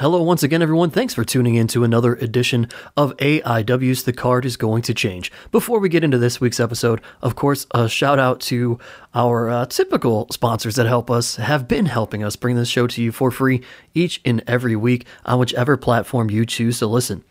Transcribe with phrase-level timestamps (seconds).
[0.00, 0.88] Hello, once again, everyone.
[0.88, 5.30] Thanks for tuning in to another edition of AIW's The Card is Going to Change.
[5.52, 8.78] Before we get into this week's episode, of course, a shout out to
[9.14, 13.02] our uh, typical sponsors that help us, have been helping us bring this show to
[13.02, 17.22] you for free each and every week on whichever platform you choose to listen.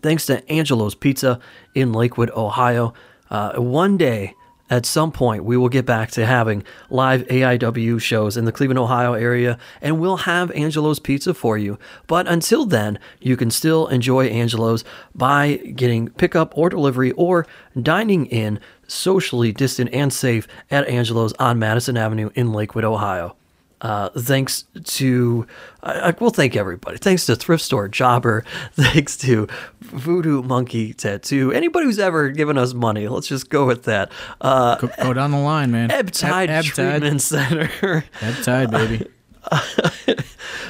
[0.00, 1.40] Thanks to Angelo's Pizza
[1.74, 2.94] in Lakewood, Ohio.
[3.28, 4.34] Uh, one day,
[4.72, 8.78] at some point, we will get back to having live AIW shows in the Cleveland,
[8.78, 11.78] Ohio area, and we'll have Angelo's Pizza for you.
[12.06, 14.82] But until then, you can still enjoy Angelo's
[15.14, 17.46] by getting pickup or delivery or
[17.78, 23.36] dining in socially distant and safe at Angelo's on Madison Avenue in Lakewood, Ohio.
[23.82, 25.44] Uh, thanks to,
[25.82, 26.98] I, will thank everybody.
[26.98, 28.44] Thanks to Thrift Store Jobber.
[28.74, 29.48] Thanks to
[29.80, 31.50] Voodoo Monkey Tattoo.
[31.50, 34.12] Anybody who's ever given us money, let's just go with that.
[34.40, 35.90] Uh, Go, go down the line, man.
[35.90, 38.04] Ebb Tide Ebb Treatment Center.
[38.20, 39.06] Ebb Tide, baby.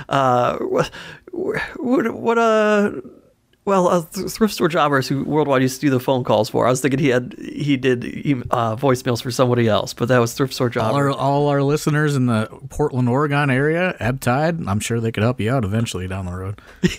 [0.08, 0.90] uh, what,
[1.32, 2.92] what, what, uh,
[3.64, 6.66] well, uh, th- thrift store jobbers who worldwide used to do the phone calls for.
[6.66, 8.04] I was thinking he had he did
[8.50, 10.94] uh, voicemails for somebody else, but that was thrift store All jobber.
[10.94, 15.22] our, all our listeners in the Portland, Oregon area, Ebb Tide, I'm sure they could
[15.22, 16.60] help you out eventually down the road.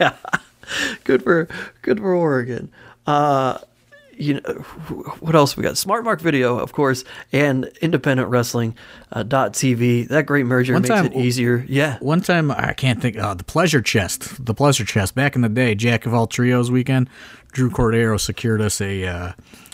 [0.00, 0.16] yeah,
[1.04, 1.48] good for
[1.82, 2.70] good for Oregon.
[3.06, 3.58] Uh,
[4.18, 4.40] you know
[5.20, 5.76] what else we got?
[5.76, 8.76] Smart Mark Video, of course, and Independent Wrestling
[9.12, 10.08] uh, dot TV.
[10.08, 11.64] That great merger One makes time- it easier.
[11.68, 14.44] Yeah, One time, I can't think, uh, the Pleasure Chest.
[14.44, 15.14] The Pleasure Chest.
[15.14, 17.08] Back in the day, Jack of all trios weekend,
[17.52, 19.04] Drew Cordero secured us a.
[19.06, 19.32] Uh,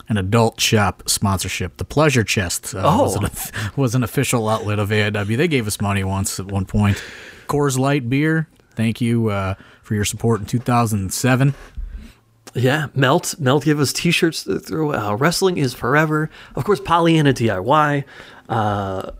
[0.09, 1.77] an adult shop sponsorship.
[1.79, 3.21] The Pleasure Chest uh, was, Oh.
[3.25, 5.37] an, was an official outlet of AIW.
[5.39, 7.03] They gave us money once at one point.
[7.47, 8.47] Coors Light beer.
[8.75, 11.55] Thank you uh, for your support in 2007.
[12.55, 12.89] Yeah.
[12.95, 14.93] Melt, Melt gave us T-shirts throw.
[14.93, 16.31] Uh, Wrestling is forever.
[16.55, 18.05] Of course, Pollyanna DIY.
[18.49, 19.11] Uh,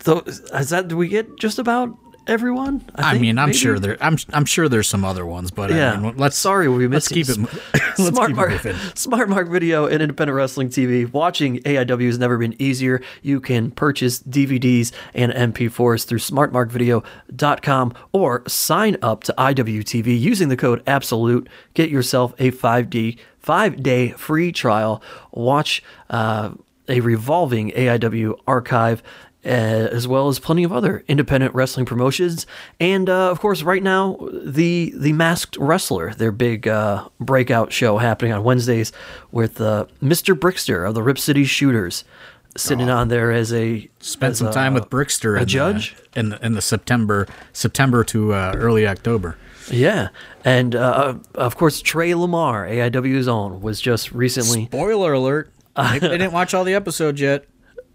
[0.00, 0.88] so is that?
[0.88, 2.84] Do we get just about everyone?
[2.94, 3.58] I, think, mean, I'm maybe?
[3.58, 3.96] sure there.
[4.00, 5.92] I'm I'm sure there's some other ones, but Yeah.
[5.92, 7.14] I mean, let's Sorry, we missed.
[7.14, 7.52] let's keep it.
[7.98, 8.76] let's Smart keep Mark, it moving.
[8.94, 11.10] Smart Mark Video and Independent Wrestling TV.
[11.12, 13.00] Watching AIW has never been easier.
[13.22, 20.56] You can purchase DVDs and MP4s through smartmarkvideo.com or sign up to IWTV using the
[20.56, 21.48] code ABSOLUTE.
[21.74, 25.02] Get yourself a 5D, five day free trial.
[25.32, 26.50] Watch uh,
[26.88, 29.02] a revolving AIW archive
[29.44, 32.46] as well as plenty of other independent wrestling promotions,
[32.80, 37.98] and uh, of course, right now the the Masked Wrestler, their big uh, breakout show
[37.98, 38.92] happening on Wednesdays
[39.30, 40.34] with uh, Mr.
[40.34, 42.04] Brickster of the Rip City Shooters
[42.56, 45.96] sitting on there as a Spent as some a- time with Brickster, a in judge?
[46.12, 49.36] the, in the, in the September September to uh, early October.
[49.70, 50.08] Yeah,
[50.44, 54.66] and uh, of course Tre Lamar, AIW's own, was just recently.
[54.66, 55.50] Spoiler alert!
[55.76, 57.46] They didn't watch all the episodes yet.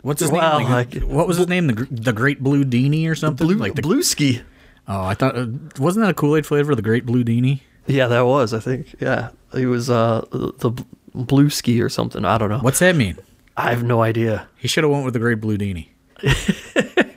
[0.02, 0.70] What's his Well, name?
[0.70, 1.68] Like, like- what was his name?
[1.68, 3.46] The the Great Blue Deanie or something?
[3.48, 4.42] Blue, like the, Blueski.
[4.88, 6.74] oh, I thought uh, wasn't that a Kool Aid flavor?
[6.76, 7.62] The Great Blue Deanie.
[7.88, 8.54] Yeah, that was.
[8.54, 8.96] I think.
[9.00, 10.72] Yeah, he was uh, the
[11.14, 12.24] Blue Ski or something.
[12.24, 12.60] I don't know.
[12.60, 13.18] What's that mean?
[13.58, 14.48] I have no idea.
[14.58, 15.88] He should have went with the Great Blue Deanie.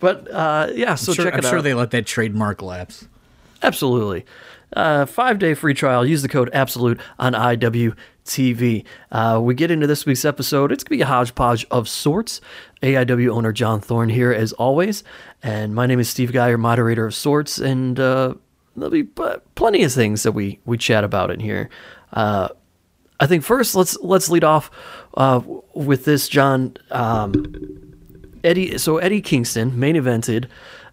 [0.00, 3.08] But uh, yeah, so I'm sure, check I'm it sure they let that trademark lapse.
[3.64, 4.24] Absolutely.
[4.72, 6.06] Uh, five day free trial.
[6.06, 7.32] Use the code ABSOLUTE on
[8.28, 8.84] IWTV.
[9.10, 10.70] Uh, we get into this week's episode.
[10.72, 12.40] It's going to be a hodgepodge of sorts.
[12.82, 15.02] AIW owner John Thorne here, as always.
[15.42, 17.58] And my name is Steve your moderator of sorts.
[17.58, 18.34] And uh,
[18.76, 21.68] there'll be plenty of things that we, we chat about in here.
[22.12, 22.48] Uh,
[23.20, 24.70] I think first let's let's lead off
[25.16, 25.40] uh,
[25.74, 26.76] with this, John.
[26.92, 27.44] Um,
[28.44, 30.46] Eddie, so Eddie Kingston main evented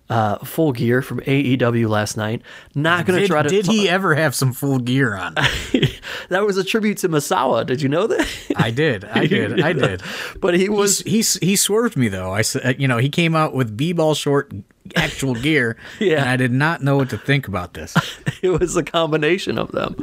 [0.10, 2.42] uh, full gear from AEW last night.
[2.76, 3.50] Not going to try to.
[3.50, 5.34] did he ever have some full gear on?
[6.30, 7.66] that was a tribute to Misawa.
[7.66, 8.28] Did you know that?
[8.56, 9.04] I did.
[9.06, 9.60] I did.
[9.62, 10.04] I did.
[10.40, 11.00] but he was.
[11.00, 12.32] He he swerved me though.
[12.32, 14.54] I said, you know, he came out with b-ball short
[14.96, 16.20] actual gear, Yeah.
[16.22, 17.96] and I did not know what to think about this.
[18.44, 19.96] It was a combination of them.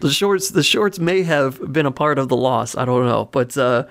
[0.00, 0.50] The shorts.
[0.50, 2.74] The shorts may have been a part of the loss.
[2.76, 3.56] I don't know, but.
[3.58, 3.84] uh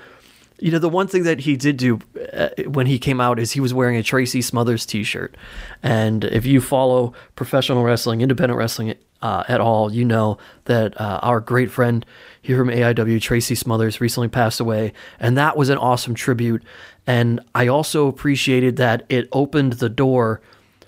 [0.62, 2.00] you know, the one thing that he did do
[2.34, 5.36] uh, when he came out is he was wearing a Tracy Smothers T-shirt,
[5.82, 8.94] and if you follow professional wrestling, independent wrestling
[9.24, 12.06] uh, at all, you know that uh, our great friend
[12.44, 16.64] here from AIW, Tracy Smothers, recently passed away, and that was an awesome tribute.
[17.08, 20.42] And I also appreciated that it opened the door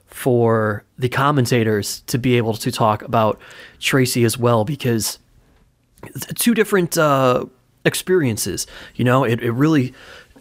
[0.06, 3.40] for the commentators to be able to talk about
[3.80, 5.18] Tracy as well, because
[6.36, 7.46] two different uh,
[7.86, 8.68] experiences.
[8.96, 9.94] You know, it, it really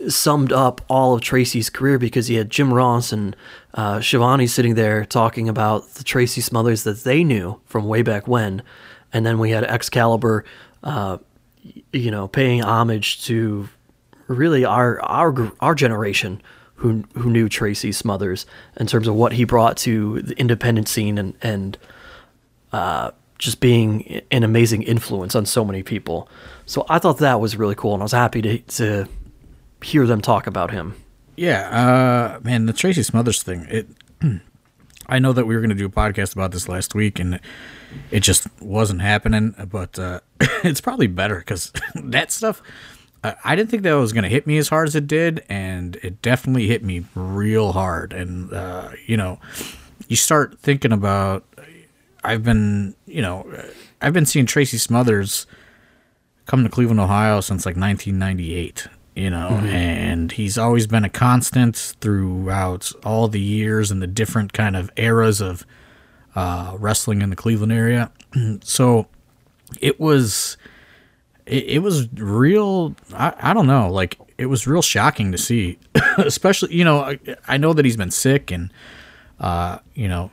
[0.08, 3.36] summed up all of Tracy's career because he had Jim Ross and
[3.74, 8.26] uh, Schiavone sitting there talking about the Tracy Smothers that they knew from way back
[8.26, 8.62] when,
[9.12, 10.44] and then we had Excalibur,
[10.82, 11.18] uh,
[11.92, 13.68] you know, paying homage to
[14.26, 16.40] really our our our generation
[16.76, 18.46] who who knew Tracy Smothers
[18.76, 21.78] in terms of what he brought to the independent scene and and
[22.72, 23.10] uh,
[23.42, 26.28] just being an amazing influence on so many people.
[26.64, 29.08] So I thought that was really cool, and I was happy to to
[29.82, 30.94] hear them talk about him.
[31.36, 33.66] Yeah, uh, man, the Tracy Smothers thing.
[33.68, 33.88] It.
[35.08, 37.40] I know that we were going to do a podcast about this last week, and
[38.12, 39.56] it just wasn't happening.
[39.68, 40.20] But uh,
[40.62, 42.62] it's probably better because that stuff.
[43.24, 45.96] I didn't think that was going to hit me as hard as it did, and
[45.96, 48.12] it definitely hit me real hard.
[48.12, 49.40] And uh, you know,
[50.06, 51.44] you start thinking about.
[52.24, 53.46] I've been, you know,
[54.00, 55.46] I've been seeing Tracy Smothers
[56.46, 59.66] come to Cleveland, Ohio since like 1998 you know, mm-hmm.
[59.66, 64.90] and he's always been a constant throughout all the years and the different kind of
[64.96, 65.66] eras of
[66.34, 68.10] uh, wrestling in the Cleveland area.
[68.62, 69.06] so
[69.80, 70.56] it was,
[71.44, 72.96] it, it was real.
[73.12, 75.78] I, I don't know, like it was real shocking to see,
[76.16, 78.72] especially you know I, I know that he's been sick and
[79.40, 80.30] uh, you know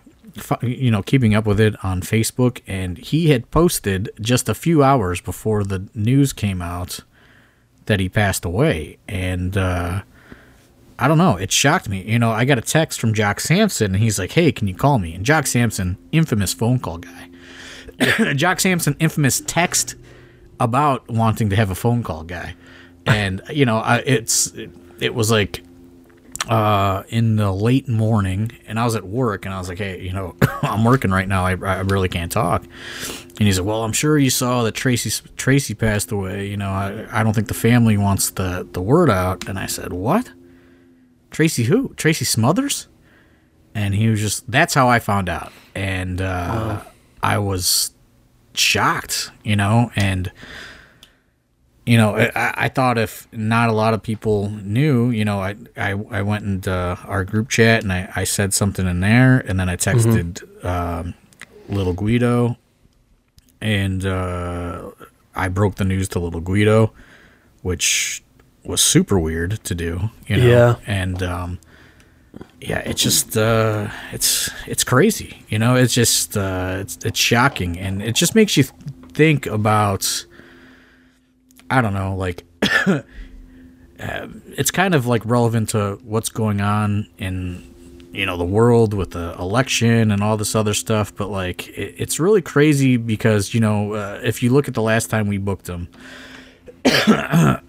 [0.62, 4.84] you know keeping up with it on Facebook and he had posted just a few
[4.84, 7.02] hours before the news came out
[7.90, 8.98] that he passed away.
[9.08, 10.04] And uh,
[10.98, 12.04] I don't know, it shocked me.
[12.04, 14.76] You know, I got a text from Jock Sampson, and he's like, "Hey, can you
[14.76, 17.30] call me?" And Jock Sampson, infamous phone call guy.
[18.36, 19.96] Jock Sampson, infamous text
[20.60, 22.56] about wanting to have a phone call guy,
[23.06, 24.70] and you know, I, it's it,
[25.00, 25.64] it was like
[26.50, 30.02] uh, in the late morning, and I was at work, and I was like, "Hey,
[30.02, 31.46] you know, I'm working right now.
[31.46, 35.24] I, I really can't talk." And he said, "Well, I'm sure you saw that Tracy
[35.38, 36.48] Tracy passed away.
[36.48, 39.68] You know, I, I don't think the family wants the the word out." And I
[39.68, 40.32] said, "What?
[41.30, 41.94] Tracy who?
[41.96, 42.88] Tracy Smothers?"
[43.76, 46.82] And he was just that's how I found out, and uh,
[47.22, 47.92] I was
[48.56, 50.32] shocked, you know, and
[51.90, 55.56] you know, I, I, thought if not a lot of people knew, you know, I
[55.76, 59.60] I, I went into our group chat and I, I said something in there, and
[59.60, 60.68] then I texted mm-hmm.
[60.68, 61.16] um,
[61.68, 62.60] little Guido,
[63.60, 64.92] and uh,
[65.34, 66.94] I broke the news to little Guido,
[67.64, 68.22] which
[68.64, 71.60] was super weird to do, you know, yeah, and um,
[72.62, 77.80] yeah, it's just uh, it's it's crazy, you know, it's just uh, it's it's shocking,
[77.80, 78.66] and it just makes you
[79.12, 80.28] think about
[81.70, 82.44] I don't know, like
[82.88, 83.02] uh,
[84.00, 87.70] it's kind of like relevant to what's going on in
[88.12, 91.96] you know the world with the election and all this other stuff but like it,
[91.98, 95.38] it's really crazy because you know uh, if you look at the last time we
[95.38, 95.88] booked them
[96.86, 97.62] i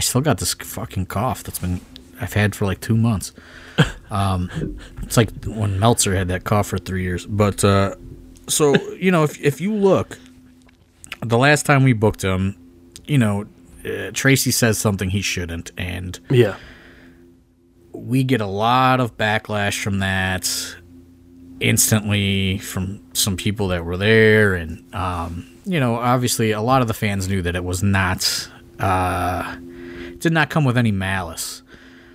[0.00, 1.80] still got this fucking cough that's been
[2.20, 3.32] i've had for like two months.
[4.10, 7.96] Um, it's like when meltzer had that cough for three years but uh,
[8.46, 10.20] so you know if, if you look
[11.20, 12.54] the last time we booked him
[13.06, 13.46] you know,
[13.84, 16.56] uh, Tracy says something he shouldn't, and yeah,
[17.92, 20.76] we get a lot of backlash from that
[21.60, 26.88] instantly from some people that were there, and um, you know, obviously, a lot of
[26.88, 29.56] the fans knew that it was not, uh,
[30.18, 31.62] did not come with any malice,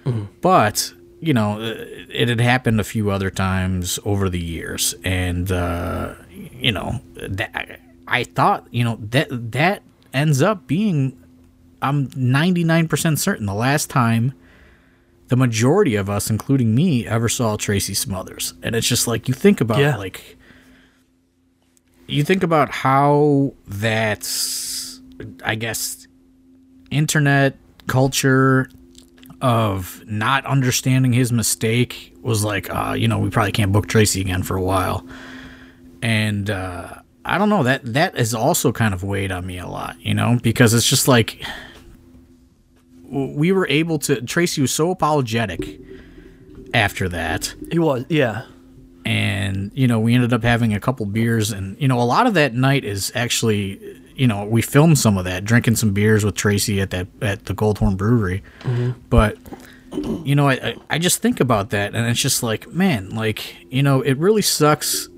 [0.06, 0.26] mm-hmm.
[0.42, 6.16] but you know, it had happened a few other times over the years, and uh,
[6.32, 9.84] you know, that I thought, you know, that that
[10.14, 11.18] ends up being,
[11.82, 14.34] I'm 99% certain, the last time
[15.30, 18.56] the majority of us, including me, ever saw Tracy Smothers.
[18.64, 19.96] And it's just like, you think about, yeah.
[19.96, 20.38] like,
[22.08, 25.00] you think about how that's,
[25.46, 26.08] I guess,
[26.90, 28.70] internet culture
[29.42, 34.22] of not understanding his mistake was like, uh, you know, we probably can't book Tracy
[34.22, 35.06] again for a while.
[36.02, 36.96] And, uh,
[37.30, 40.16] I don't know that that has also kind of weighed on me a lot, you
[40.16, 41.44] know, because it's just like
[43.04, 44.22] we were able to.
[44.22, 45.80] Tracy was so apologetic
[46.74, 47.54] after that.
[47.72, 48.46] He was, yeah.
[49.06, 52.26] And you know, we ended up having a couple beers, and you know, a lot
[52.26, 53.80] of that night is actually,
[54.16, 57.46] you know, we filmed some of that, drinking some beers with Tracy at that at
[57.46, 58.44] the Goldhorn Brewery.
[58.62, 59.00] Mm-hmm.
[59.10, 59.38] But
[60.26, 63.84] you know, I I just think about that, and it's just like, man, like you
[63.84, 65.10] know, it really sucks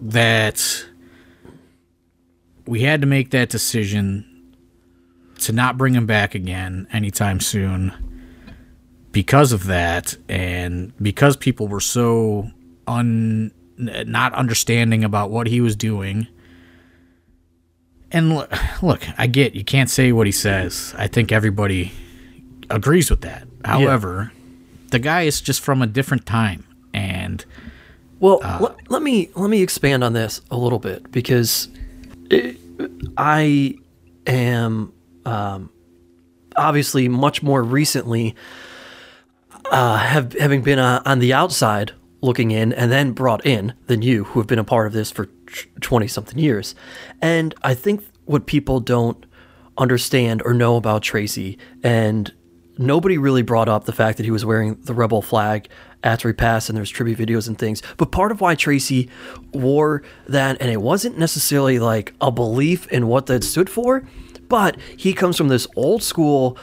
[0.00, 0.86] that
[2.66, 4.30] we had to make that decision
[5.40, 7.92] to not bring him back again anytime soon
[9.12, 10.16] because of that.
[10.28, 12.50] And because people were so
[12.86, 16.26] un not understanding about what he was doing.
[18.12, 20.94] And look, look i get you can't say what he says.
[20.96, 21.92] I think everybody
[22.70, 23.46] agrees with that.
[23.64, 24.40] However yeah.
[24.90, 26.64] the guy is just from a different time.
[26.92, 27.44] And
[28.24, 31.68] well, uh, let, let, me let me expand on this a little bit because
[32.30, 32.56] it,
[33.18, 33.74] I
[34.26, 34.94] am
[35.26, 35.68] um,
[36.56, 38.34] obviously much more recently
[39.70, 44.00] uh, have having been uh, on the outside looking in and then brought in than
[44.00, 45.28] you, who have been a part of this for
[45.82, 46.74] twenty something years,
[47.20, 49.26] and I think what people don't
[49.76, 52.32] understand or know about Tracy, and
[52.78, 55.68] nobody really brought up the fact that he was wearing the rebel flag
[56.04, 57.82] after he passed, and there's tribute videos and things.
[57.96, 59.08] But part of why Tracy
[59.52, 64.06] wore that, and it wasn't necessarily like a belief in what that stood for,
[64.48, 66.56] but he comes from this old school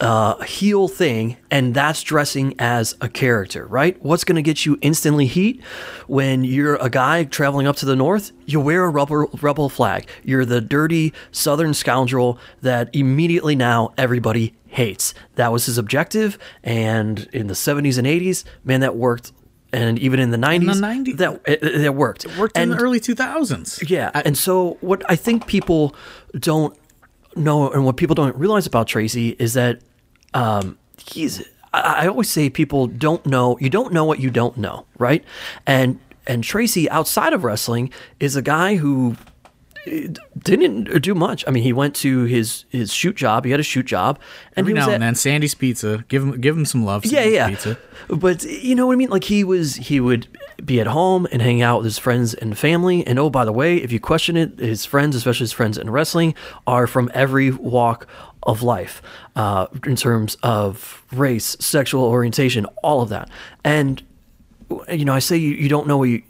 [0.00, 3.96] uh, heel thing, and that's dressing as a character, right?
[4.02, 5.62] What's going to get you instantly heat
[6.06, 8.32] when you're a guy traveling up to the north?
[8.44, 10.08] You wear a rebel, rebel flag.
[10.22, 15.14] You're the dirty southern scoundrel that immediately now everybody hates.
[15.36, 19.32] That was his objective, and in the 70s and 80s, man, that worked.
[19.72, 20.72] And even in the 90s, In the
[21.12, 21.16] 90s?
[21.18, 22.24] that it, it worked.
[22.24, 23.88] It worked and, in the early 2000s.
[23.90, 25.94] yeah, and so what I think people
[26.38, 26.76] don't
[27.34, 29.80] know, and what people don't realize about Tracy is that
[30.36, 31.42] um, he's.
[31.72, 33.58] I, always say people don't know.
[33.60, 35.22] You don't know what you don't know, right?
[35.66, 39.16] And and Tracy, outside of wrestling, is a guy who
[39.86, 41.44] eh, didn't do much.
[41.46, 43.44] I mean, he went to his his shoot job.
[43.44, 44.18] He had a shoot job,
[44.54, 46.04] and Every he now at, and then, Sandy's Pizza.
[46.08, 47.04] Give him, give him some love.
[47.04, 47.48] yeah, Sandy's yeah.
[47.48, 47.78] Pizza.
[48.08, 49.10] But you know what I mean?
[49.10, 50.28] Like he was, he would
[50.64, 53.06] be at home and hang out with his friends and family.
[53.06, 55.90] And oh, by the way, if you question it, his friends, especially his friends in
[55.90, 56.34] wrestling,
[56.66, 58.06] are from every walk
[58.46, 59.02] of life,
[59.34, 63.28] uh, in terms of race, sexual orientation, all of that.
[63.64, 64.02] And
[64.88, 66.22] you know, I say you, you don't know what you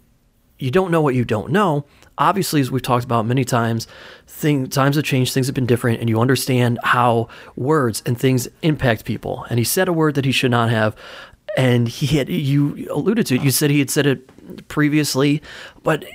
[0.58, 1.85] you don't know what you don't know.
[2.18, 3.87] Obviously, as we've talked about many times,
[4.26, 8.49] thing, times have changed, things have been different, and you understand how words and things
[8.62, 9.44] impact people.
[9.50, 10.96] And he said a word that he should not have,
[11.58, 13.42] and he had you alluded to it.
[13.42, 15.42] You said he had said it previously,
[15.82, 16.06] but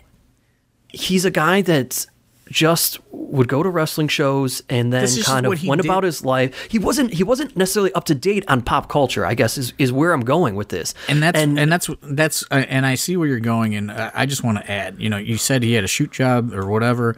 [0.88, 2.08] he's a guy that
[2.51, 5.89] just would go to wrestling shows and then kind of went did.
[5.89, 6.67] about his life.
[6.70, 9.25] He wasn't he wasn't necessarily up to date on pop culture.
[9.25, 10.93] I guess is, is where I'm going with this.
[11.08, 14.43] and that's and, that's that's uh, and I see where you're going, and I just
[14.43, 17.15] want to add, you know, you said he had a shoot job or whatever,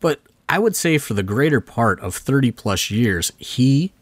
[0.00, 3.92] but I would say for the greater part of 30 plus years, he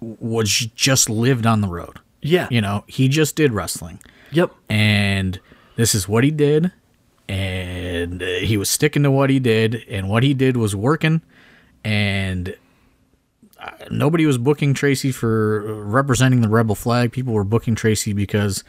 [0.00, 2.00] was just lived on the road.
[2.22, 2.48] Yeah.
[2.50, 4.00] You know, he just did wrestling,
[4.32, 4.52] Yep.
[4.68, 5.38] and
[5.76, 6.72] this is what he did,
[7.28, 11.20] and uh, he was sticking to what he did, and what he did was working,
[11.84, 12.56] and
[13.60, 17.12] uh, nobody was booking Tracy for representing the rebel flag.
[17.12, 18.64] People were booking Tracy because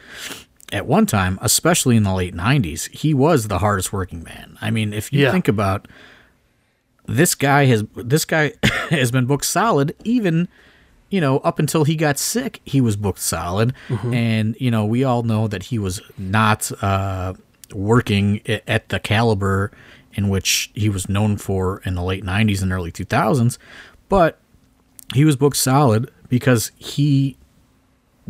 [0.72, 4.56] at one time, especially in the late 90s, he was the hardest working man.
[4.60, 5.30] I mean, if you Yeah.
[5.32, 5.88] think about
[7.06, 8.52] this guy has this guy
[8.90, 10.46] has been booked solid even
[11.08, 13.72] you know up until he got sick he was booked solid
[14.12, 17.32] and you know we all know that he was not uh
[17.72, 19.70] working at the caliber
[20.12, 23.58] in which he was known for in the late 90s and early 2000s
[24.08, 24.38] but
[25.14, 27.36] he was booked solid because he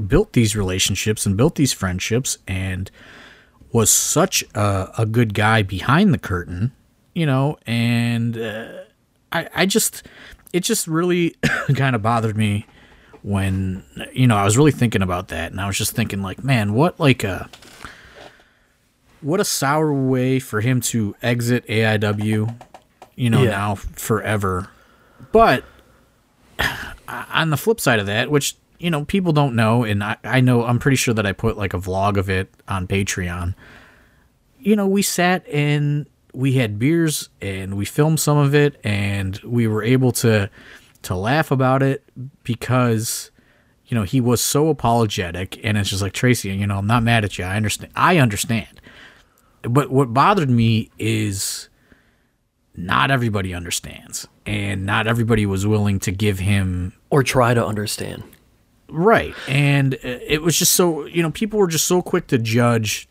[0.06, 2.90] built these relationships and built these friendships and
[3.72, 6.72] was such a, a good guy behind the curtain,
[7.14, 8.84] you know, and uh,
[9.30, 10.06] I, I just,
[10.52, 11.36] it just really
[11.74, 12.66] kind of bothered me
[13.22, 16.42] when, you know, I was really thinking about that and I was just thinking like,
[16.42, 17.48] man, what like a,
[19.20, 22.54] what a sour way for him to exit AIW,
[23.16, 23.50] you know, Yeah.
[23.50, 24.68] now forever.
[25.32, 25.64] But
[27.08, 30.40] on the flip side of that, which you know people don't know, and I, I
[30.40, 33.54] know I'm pretty sure that I put like a vlog of it on Patreon.
[34.58, 39.38] You know, we sat and we had beers and we filmed some of it, and
[39.44, 40.48] we were able to
[41.02, 42.04] to laugh about it
[42.44, 43.30] because
[43.86, 47.02] you know he was so apologetic, and it's just like Tracy, you know, I'm not
[47.02, 47.44] mad at you.
[47.44, 47.92] I understand.
[47.96, 48.79] I understand.
[49.62, 51.68] But what bothered me is
[52.74, 58.22] not everybody understands, and not everybody was willing to give him Or try to understand.
[58.88, 59.34] Right.
[59.46, 63.08] And uh, it was just so, you know, people were just so quick to judge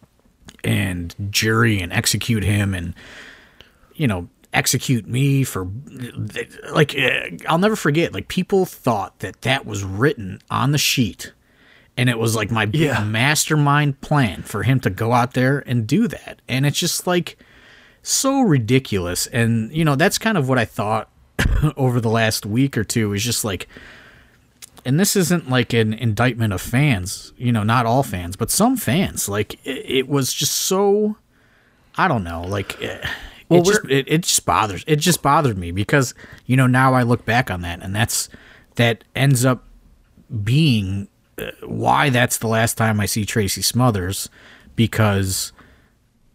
[0.63, 2.93] and jury and execute him and,
[3.93, 5.69] you know, execute me for,
[6.73, 11.31] like, uh, I'll never forget, like, people thought that that was written on the sheet.
[11.99, 13.03] And it was like my Yeah.
[13.03, 16.41] mastermind plan for him to go out there and do that.
[16.47, 17.37] And it's just like
[18.01, 19.27] so ridiculous.
[19.27, 21.09] And, you know, that's kind of what I thought
[21.75, 23.67] over the last week or two is just like,
[24.85, 28.77] and this isn't like an indictment of fans, you know, not all fans, but some
[28.77, 29.27] fans.
[29.27, 31.17] Like it, it was just so,
[31.97, 33.05] I don't know, like eh,
[33.49, 36.13] Well, it just it, it just bothers it just bothered me because
[36.45, 38.29] you know now I look back on that and that's
[38.75, 39.65] that ends up
[40.45, 41.08] being
[41.65, 44.29] why that's the last time I see Tracy Smothers
[44.75, 45.51] because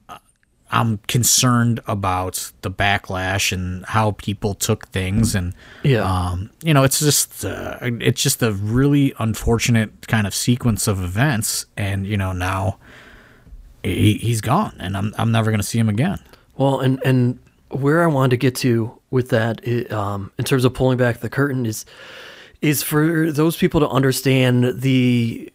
[0.09, 0.19] uh,
[0.71, 6.03] I'm concerned about the backlash and how people took things, and Yeah.
[6.03, 11.03] um, you know, it's just uh, it's just a really unfortunate kind of sequence of
[11.03, 12.79] events, and you know now
[13.83, 16.19] he, he's gone, and I'm I'm never gonna see him again.
[16.57, 17.39] Well, and and
[17.71, 19.61] where I wanted to get to with that,
[19.93, 21.85] um, in terms of pulling back the curtain, is
[22.65, 25.53] is for those people to understand the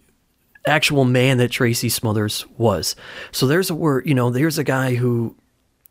[0.68, 2.96] actual man that Tracy Smothers was.
[3.32, 5.36] So there's a word, you know, there's a guy who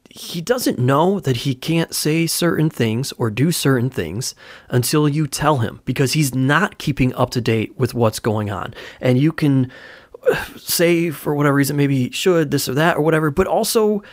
[0.08, 4.36] he doesn't know that he can't say certain things or do certain things
[4.68, 8.72] until you tell him because he's not keeping up to date with what's going on.
[9.00, 9.72] And you can
[10.30, 14.04] uh, say for whatever reason maybe he should this or that or whatever, but also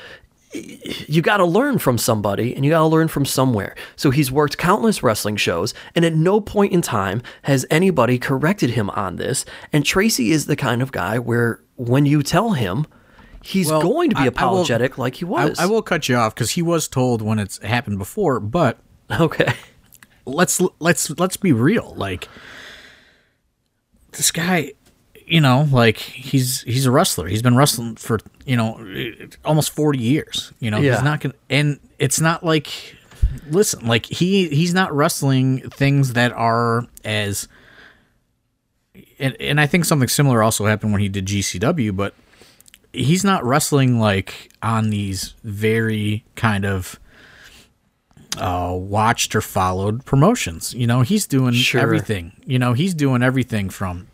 [1.08, 3.76] you got to learn from somebody and you got to learn from somewhere.
[3.96, 8.72] So he's worked countless wrestling shows, and at no point in time has anybody corrected
[8.72, 9.46] him on this.
[9.74, 12.86] And Tracy is the kind of guy where when you tell him,
[13.44, 15.60] he's Well, going to be I- I will- apologetic like he I, was.
[15.60, 18.80] I will cut you off because he was told when it's happened before, but
[19.12, 19.54] Okay.
[20.26, 21.94] let's let's let's be real.
[21.96, 22.28] Like
[24.14, 24.72] this guy,
[25.28, 27.28] you know, like he's he's a wrestler.
[27.28, 28.80] He's been wrestling for you know
[29.44, 30.52] almost forty years.
[30.60, 30.96] You know, Yeah.
[30.96, 32.96] he's not gonna, and it's not like
[33.50, 37.48] listen, like he he's not wrestling things that are as.
[39.18, 42.14] And, and I think something similar also happened when he did GCW, but
[42.92, 47.00] he's not wrestling like on these very kind of
[48.38, 50.74] uh, watched or followed promotions.
[50.74, 51.80] You know, he's doing Sure.
[51.82, 52.34] everything.
[52.46, 54.08] You know, he's doing everything from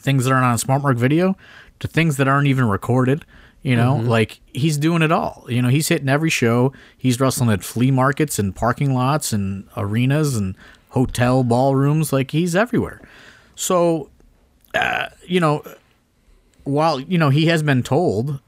[0.00, 1.36] things that aren't on Smart Mark Video
[1.80, 3.24] to things that aren't even recorded.
[3.62, 5.44] You know, like he's doing it all.
[5.48, 6.72] You know, he's hitting every show.
[6.96, 10.54] He's wrestling at flea markets and parking lots and arenas and
[10.90, 12.12] hotel ballrooms.
[12.12, 13.00] Like he's everywhere.
[13.56, 14.10] So,
[14.74, 15.64] uh, you know,
[16.62, 18.40] while you know he has been told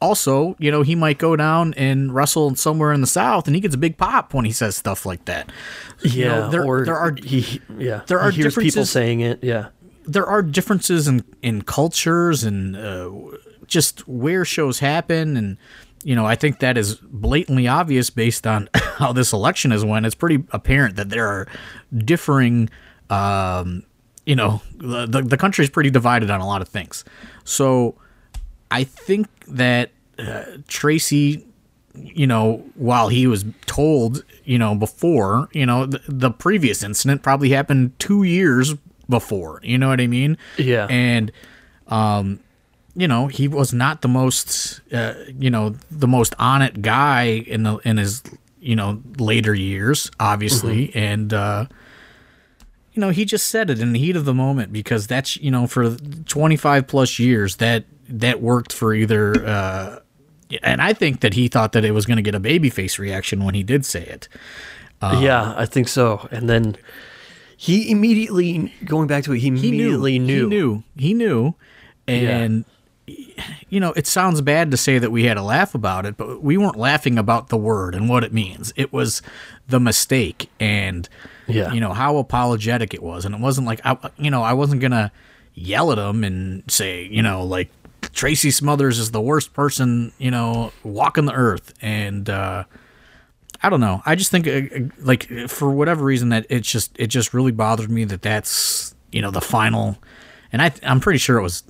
[0.00, 3.60] also you know he might go down and wrestle somewhere in the south and he
[3.60, 5.52] gets a big pop when he says stuff like that
[6.02, 6.28] You Yeah.
[6.28, 8.00] know, there, or there are he, yeah.
[8.06, 9.44] there are hears people differences- saying it.
[9.44, 9.68] Yeah.
[10.04, 13.10] There are differences in in cultures and uh,
[13.66, 15.36] just where shows happen.
[15.36, 15.56] And
[16.02, 20.06] you know i think that is blatantly obvious based on how this election has went.
[20.06, 21.46] It's pretty apparent that there are
[21.94, 22.70] differing
[23.10, 23.82] um
[24.24, 27.04] you know the the, country is pretty divided on a lot of things.
[27.44, 27.96] So
[28.70, 31.44] i think that uh, tracy
[31.94, 37.22] you know, while he was told, you know, before, you know, the, the previous incident
[37.22, 38.74] probably happened two years
[39.10, 39.60] before.
[39.62, 40.38] You know what I mean?
[40.56, 40.86] Yeah.
[40.88, 41.30] And,
[41.88, 42.40] um,
[42.94, 47.24] you know, he was not the most, uh, you know, the most on it guy
[47.46, 48.22] in the in his,
[48.60, 51.32] you know, later years, obviously, and.
[51.34, 51.66] uh
[52.92, 55.50] you know, he just said it in the heat of the moment because that's you
[55.50, 60.00] know for 25 plus years that that worked for either uh
[60.62, 63.44] and I think that he thought that it was going to get a babyface reaction
[63.44, 64.28] when he did say it.
[65.00, 66.28] yeah, I think so.
[66.32, 66.76] And then
[67.62, 70.44] he immediately, going back to it, he, immediately knew.
[70.44, 70.82] He knew.
[70.96, 71.54] He knew.
[72.08, 72.64] And
[73.68, 76.42] you know, it sounds bad to say that we had a laugh about it, but
[76.42, 78.72] we weren't laughing about the word and what it means.
[78.76, 79.20] It was
[79.68, 81.06] the mistake and
[81.48, 81.70] Yeah.
[81.74, 84.80] you know how apologetic it was, and it wasn't like I, you know, I wasn't
[84.80, 85.12] gonna
[85.52, 87.68] yell at him and say, you know, like
[88.14, 92.64] Tracy Smothers is the worst person, you know, walking the earth, and uh,
[93.62, 94.02] I don't know.
[94.06, 97.52] I just think, uh, uh, like, for whatever reason, that it's just it just really
[97.52, 99.98] bothered me that that's you know the final,
[100.52, 101.62] and I I'm pretty sure it was,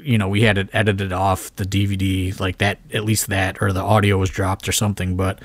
[0.00, 3.72] you know, we had it edited off the DVD like that, at least that, or
[3.72, 5.40] the audio was dropped or something, but.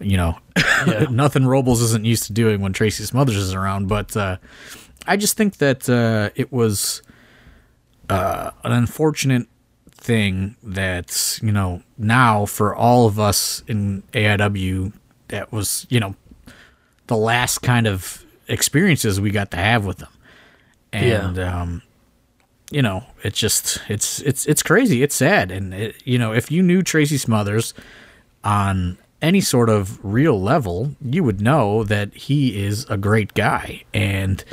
[0.00, 0.38] You know,
[1.10, 3.86] nothing Robles isn't used to doing when Tracy Smothers is around.
[3.86, 4.38] But uh,
[5.06, 7.00] I just think that uh, it was
[8.10, 9.46] uh, an unfortunate
[9.92, 14.92] thing that you know now for all of us in AIW
[15.34, 16.14] that was you know
[17.08, 20.12] the last kind of experiences we got to have with them.
[20.92, 21.82] And um
[22.70, 25.02] you know it's just it's it's it's crazy.
[25.02, 25.50] It's sad.
[25.50, 27.74] And it, you know if you knew Tracy Smothers
[28.44, 33.82] on any sort of real level you would know that he is a great guy.
[33.92, 34.44] And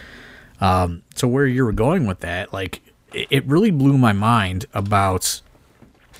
[0.61, 2.81] um so where you were going with that like
[3.13, 5.41] it, it really blew my mind about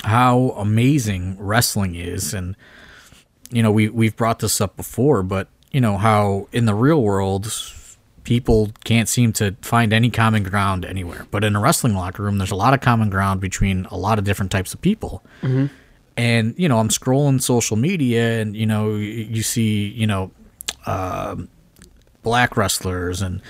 [0.04, 2.56] how amazing wrestling is and
[3.52, 7.02] you know we we've brought this up before but you know how in the real
[7.02, 7.52] world
[8.24, 11.26] people can't seem to find any common ground anywhere.
[11.32, 14.20] But in a wrestling locker room there's a lot of common ground between a lot
[14.20, 15.24] of different types of people.
[16.18, 20.32] And you know i'm scrolling social media and you know you see you know
[20.86, 21.50] um,
[22.22, 23.42] black wrestlers and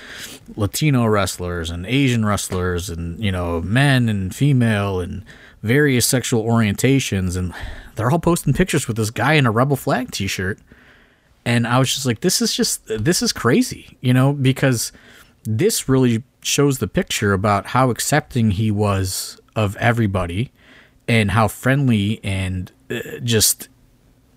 [0.56, 5.26] latino wrestlers and asian wrestlers and you know men and female and
[5.64, 7.54] various sexual orientations, and
[7.96, 10.60] they're all posting pictures with this guy in a rebel flag T-shirt.
[11.46, 14.92] And I was just like, this is just this is crazy, you know, because
[15.44, 20.52] this really shows the picture about how accepting he was of everybody
[21.08, 23.70] and how friendly and uh, just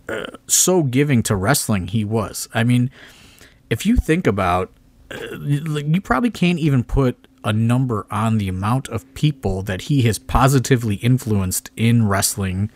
[0.09, 2.49] uh, so giving to wrestling he was.
[2.55, 2.91] I mean,
[3.71, 4.73] if you think about
[5.11, 10.03] uh, you probably can't even put a number on the amount of people that he
[10.03, 12.71] has positively influenced in wrestling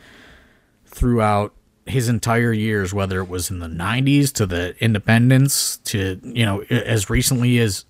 [0.85, 1.55] throughout
[1.87, 6.61] his entire years whether it was in the 90s to the independence to you know
[6.71, 7.87] as recently as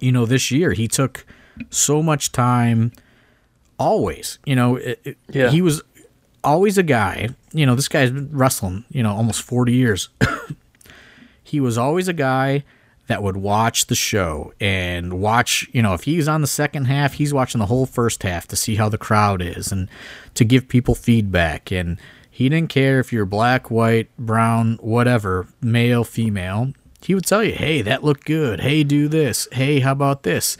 [0.00, 1.26] you know this year he took
[1.68, 2.90] so much time
[3.78, 5.50] always you know it, yeah.
[5.50, 5.82] he was
[6.42, 10.08] always a guy you know this guy's been wrestling you know almost 40 years
[11.42, 12.64] he was always a guy
[13.08, 17.14] that would watch the show and watch, you know, if he's on the second half,
[17.14, 19.88] he's watching the whole first half to see how the crowd is and
[20.34, 21.72] to give people feedback.
[21.72, 21.98] And
[22.30, 26.74] he didn't care if you're black, white, brown, whatever, male, female.
[27.00, 28.60] He would tell you, hey, that looked good.
[28.60, 29.48] Hey, do this.
[29.52, 30.58] Hey, how about this?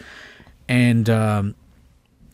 [0.68, 1.54] And, um,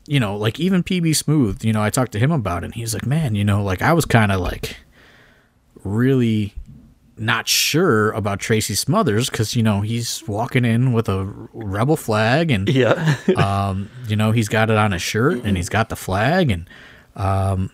[0.07, 2.75] you know, like even PB Smooth, you know, I talked to him about it and
[2.75, 4.77] he's like, man, you know, like I was kind of like
[5.83, 6.55] really
[7.17, 12.51] not sure about Tracy Smothers because you know he's walking in with a rebel flag
[12.51, 15.97] and yeah, um, you know he's got it on his shirt and he's got the
[15.97, 16.69] flag and
[17.17, 17.71] um,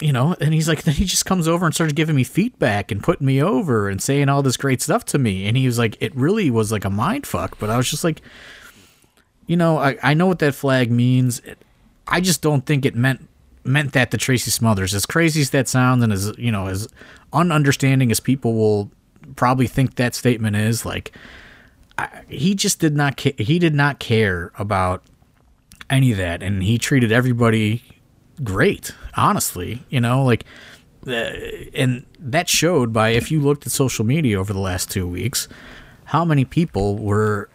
[0.00, 2.90] you know, and he's like, then he just comes over and starts giving me feedback
[2.92, 5.46] and putting me over and saying all this great stuff to me.
[5.46, 7.58] And he was like, it really was like a mind fuck.
[7.58, 8.22] But I was just like,
[9.46, 11.42] you know, I, I know what that flag means.
[12.06, 13.27] I just don't think it meant
[13.68, 14.94] meant that to Tracy Smothers.
[14.94, 16.88] As crazy as that sounds, and as you know, as
[17.32, 18.90] ununderstanding as people will
[19.36, 21.12] probably think that statement is, like
[21.96, 25.02] I, he just did not ca- he did not care about
[25.90, 27.82] any of that, and he treated everybody
[28.42, 28.92] great.
[29.14, 30.44] Honestly, you know, like.
[31.06, 31.30] Uh,
[31.74, 35.48] and that showed by if you looked at social media over the last two weeks,
[36.06, 37.48] how many people were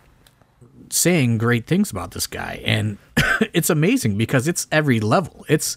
[0.94, 2.62] saying great things about this guy.
[2.64, 2.98] And
[3.54, 5.46] it's amazing because it's every level.
[5.50, 5.76] It's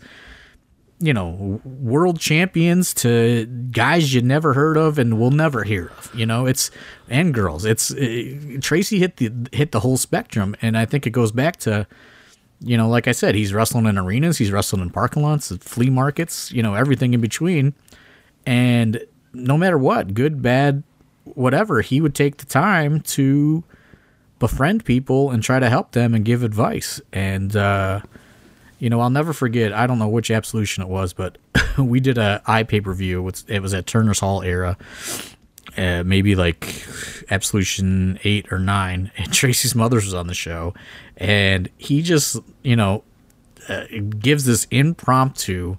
[0.99, 6.11] you know, world champions to guys you never heard of and will never hear of.
[6.15, 6.71] You know, it's
[7.09, 7.65] and girls.
[7.65, 11.57] It's it, Tracy hit the hit the whole spectrum, and I think it goes back
[11.61, 11.87] to,
[12.61, 15.91] you know, like I said, he's wrestling in arenas, he's wrestling in parking lots, flea
[15.91, 17.75] markets, you know, everything in between,
[18.47, 19.05] and
[19.35, 20.83] no matter what, good, bad,
[21.25, 23.63] whatever, he would take the time to
[24.39, 27.55] befriend people and try to help them and give advice and.
[27.55, 28.01] uh
[28.79, 29.73] you know, I'll never forget.
[29.73, 31.39] I don't know which absolution it was, but
[31.79, 33.27] we did a i pay per view.
[33.49, 34.77] It was at Turner's Hall era,
[35.77, 36.85] uh, maybe like
[37.31, 39.11] absolution eight or nine.
[39.17, 40.75] And Tracy Smothers was on the show,
[41.17, 43.03] and he just, you know,
[43.69, 43.85] uh,
[44.19, 45.77] gives this impromptu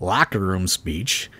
[0.00, 1.30] locker room speech.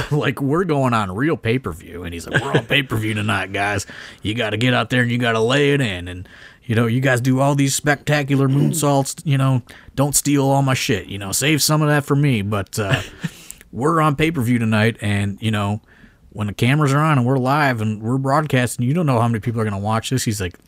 [0.10, 2.96] like we're going on real pay per view, and he's like, "We're on pay per
[2.96, 3.86] view tonight, guys.
[4.22, 6.26] You got to get out there and you got to lay it in." And
[6.66, 9.22] you know, you guys do all these spectacular moonsaults.
[9.24, 9.62] You know,
[9.94, 11.06] don't steal all my shit.
[11.06, 12.42] You know, save some of that for me.
[12.42, 13.02] But uh,
[13.72, 15.82] we're on pay per view tonight, and you know,
[16.30, 19.28] when the cameras are on and we're live and we're broadcasting, you don't know how
[19.28, 20.24] many people are going to watch this.
[20.24, 20.58] He's like,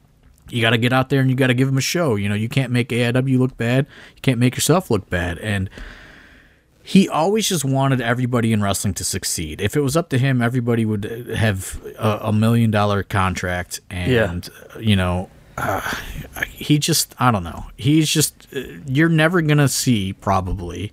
[0.49, 2.15] you got to get out there and you got to give them a show.
[2.15, 3.87] You know, you can't make AIW look bad.
[4.15, 5.39] You can't make yourself look bad.
[5.39, 5.69] And
[6.85, 9.61] he always just wanted everybody in wrestling to succeed.
[9.61, 11.05] If it was up to him, everybody would
[11.37, 13.81] have a, a million dollar contract.
[13.91, 14.81] And, yeah.
[14.81, 15.81] you know, uh,
[16.51, 17.67] he just I don't know.
[17.77, 20.93] He's just uh, you're never gonna see probably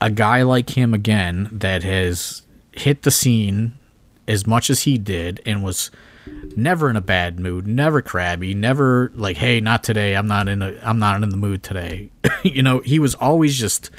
[0.00, 3.74] a guy like him again that has hit the scene
[4.26, 5.90] as much as he did and was
[6.56, 10.14] never in a bad mood, never crabby, never like, hey, not today.
[10.14, 12.10] I'm not in a I'm not in the mood today.
[12.42, 13.90] you know, he was always just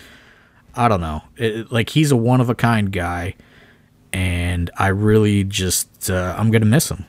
[0.75, 1.21] I don't know.
[1.37, 3.35] It, like he's a one of a kind guy
[4.11, 7.05] and I really just uh, I'm going to miss him.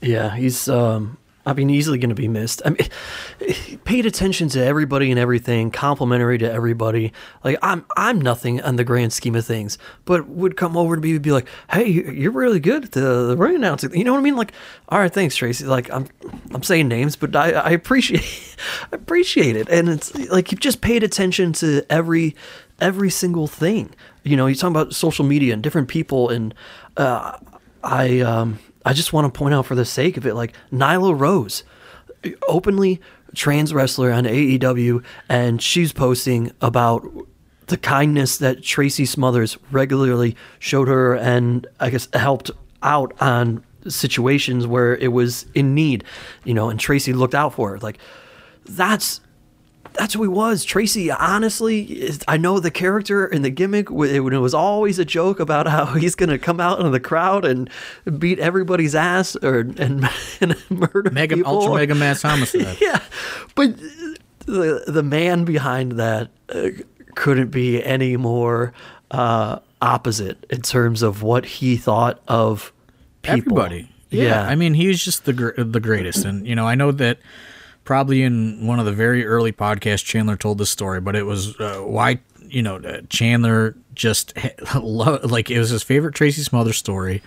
[0.00, 2.62] Yeah, he's um I mean, easily going to be missed.
[2.64, 7.12] I mean, paid attention to everybody and everything, complimentary to everybody.
[7.42, 11.02] Like I'm, I'm nothing on the grand scheme of things, but would come over to
[11.02, 14.12] me and be like, "Hey, you're really good at the, the ring announcing." You know
[14.12, 14.36] what I mean?
[14.36, 14.52] Like,
[14.88, 15.64] all right, thanks, Tracy.
[15.64, 16.06] Like I'm,
[16.52, 18.56] I'm saying names, but I, I appreciate,
[18.92, 22.36] I appreciate it, and it's like you've just paid attention to every,
[22.80, 23.90] every single thing.
[24.22, 26.54] You know, you're talking about social media and different people, and
[26.96, 27.36] uh,
[27.82, 31.18] I, um, I just want to point out for the sake of it, like Nyla
[31.18, 31.64] Rose,
[32.48, 33.00] openly
[33.34, 37.06] trans wrestler on AEW, and she's posting about
[37.66, 42.50] the kindness that Tracy Smothers regularly showed her and I guess helped
[42.82, 46.04] out on situations where it was in need,
[46.44, 47.78] you know, and Tracy looked out for her.
[47.78, 47.98] Like
[48.64, 49.20] that's
[49.94, 50.64] that's who he was.
[50.64, 53.90] Tracy, honestly, is, I know the character and the gimmick.
[53.90, 57.00] It, it was always a joke about how he's going to come out in the
[57.00, 57.68] crowd and
[58.18, 60.08] beat everybody's ass or and,
[60.40, 61.52] and murder Mega people.
[61.52, 62.78] ultra mega mass homicide.
[62.80, 63.00] yeah,
[63.54, 63.76] but
[64.46, 66.68] the the man behind that uh,
[67.14, 68.72] couldn't be any more
[69.10, 72.72] uh, opposite in terms of what he thought of
[73.22, 73.58] people.
[73.58, 73.88] Everybody.
[74.10, 74.42] Yeah.
[74.42, 77.18] I mean, he was just the gr- the greatest, and you know, I know that
[77.84, 81.58] probably in one of the very early podcasts, Chandler told this story, but it was
[81.60, 84.34] uh, why you know uh, Chandler just
[84.82, 87.22] like it was his favorite Tracy Smothers story.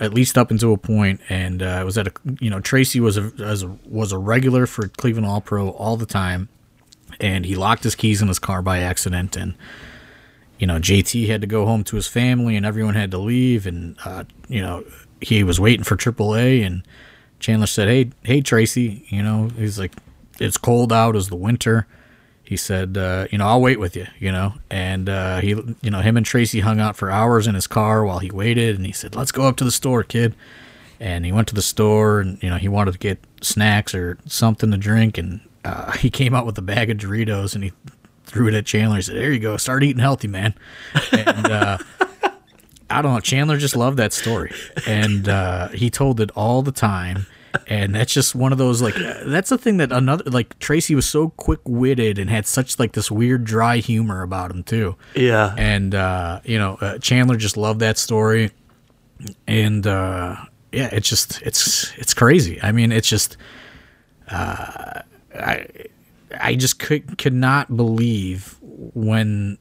[0.00, 3.00] At least up until a point, and uh, it was at a you know Tracy
[3.00, 6.48] was a, as a was a regular for Cleveland All Pro all the time,
[7.18, 9.54] and he locked his keys in his car by accident, and
[10.58, 13.66] you know JT had to go home to his family, and everyone had to leave,
[13.66, 14.84] and uh, you know
[15.20, 16.84] he was waiting for AAA, and
[17.40, 19.92] Chandler said, "Hey, hey Tracy, you know he's like
[20.40, 21.86] it's cold out, it's the winter."
[22.42, 25.90] He said, uh, "You know I'll wait with you," you know, and uh, he you
[25.90, 28.86] know him and Tracy hung out for hours in his car while he waited, and
[28.86, 30.34] he said, "Let's go up to the store, kid."
[31.00, 34.18] And he went to the store, and you know he wanted to get snacks or
[34.26, 37.72] something to drink, and uh, he came out with a bag of Doritos, and he
[38.24, 38.96] threw it at Chandler.
[38.96, 40.54] He said, "There you go, start eating healthy, man."
[41.12, 41.78] And uh,
[42.90, 43.20] I don't know.
[43.20, 44.52] Chandler just loved that story,
[44.86, 47.26] and uh, he told it all the time.
[47.66, 51.08] And that's just one of those like that's the thing that another like Tracy was
[51.08, 54.96] so quick witted and had such like this weird dry humor about him too.
[55.14, 55.54] Yeah.
[55.56, 58.50] And uh, you know uh, Chandler just loved that story,
[59.46, 60.36] and uh,
[60.72, 62.60] yeah, it's just it's it's crazy.
[62.62, 63.36] I mean, it's just
[64.30, 65.00] uh,
[65.34, 65.66] I
[66.38, 69.58] I just could could not believe when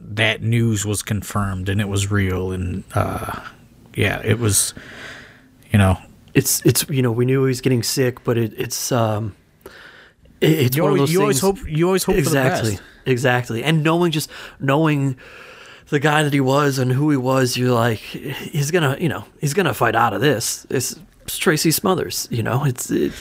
[0.00, 3.40] that news was confirmed and it was real and uh
[3.94, 4.74] yeah it was
[5.72, 5.96] you know
[6.34, 9.34] it's it's you know we knew he was getting sick, but it, it's um
[10.42, 12.82] it- it's you one of always, you always hope you always hope exactly for the
[12.82, 13.06] best.
[13.06, 14.30] exactly and knowing just
[14.60, 15.16] knowing
[15.88, 19.24] the guy that he was and who he was you're like he's gonna you know
[19.40, 23.12] he's gonna fight out of this it's, it's tracy smothers you know it's it,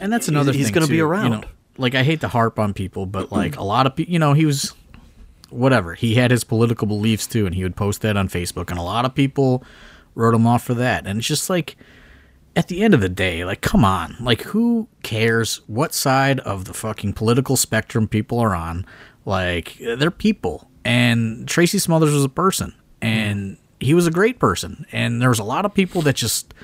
[0.00, 0.60] and that's another thing.
[0.60, 1.30] he's gonna be too, you around.
[1.32, 1.44] know.
[1.76, 4.32] like i hate to harp on people but like a lot of people you know
[4.32, 4.72] he was
[5.50, 5.94] whatever.
[5.94, 8.82] He had his political beliefs too and he would post that on facebook and a
[8.82, 9.64] lot of people
[10.14, 11.06] wrote him off for that.
[11.06, 11.76] And it's just like
[12.54, 14.16] at the end of the day like come on.
[14.20, 18.86] Like who cares what side of the fucking political spectrum people are on?
[19.24, 20.70] Like they're people.
[20.84, 24.86] And tracy smothers was a person and he was a great person.
[24.92, 26.54] And there was a lot of people that just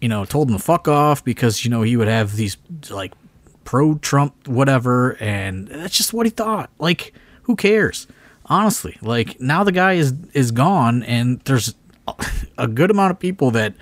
[0.00, 2.56] you know, told him to fuck off because, you know, he would have these
[2.90, 3.12] like
[3.64, 6.70] pro Trump whatever and that's just what he thought.
[6.78, 7.14] Like,
[7.46, 8.06] who cares?
[8.46, 8.96] Honestly.
[9.02, 11.74] Like now the guy is is gone and there's
[12.58, 13.74] a good amount of people that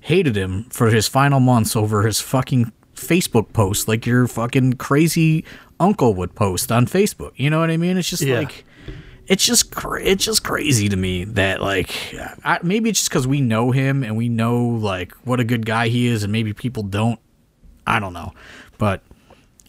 [0.00, 5.44] hated him for his final months over his fucking Facebook post like your fucking crazy
[5.78, 7.32] uncle would post on Facebook.
[7.36, 7.96] You know what I mean?
[7.96, 8.40] It's just Yeah.
[8.40, 8.64] like
[9.26, 11.90] it's just cra- it's just crazy to me that like
[12.44, 15.64] I, maybe it's just because we know him and we know like what a good
[15.64, 17.20] guy he is and maybe people don't
[17.86, 18.32] i don't know
[18.76, 19.02] but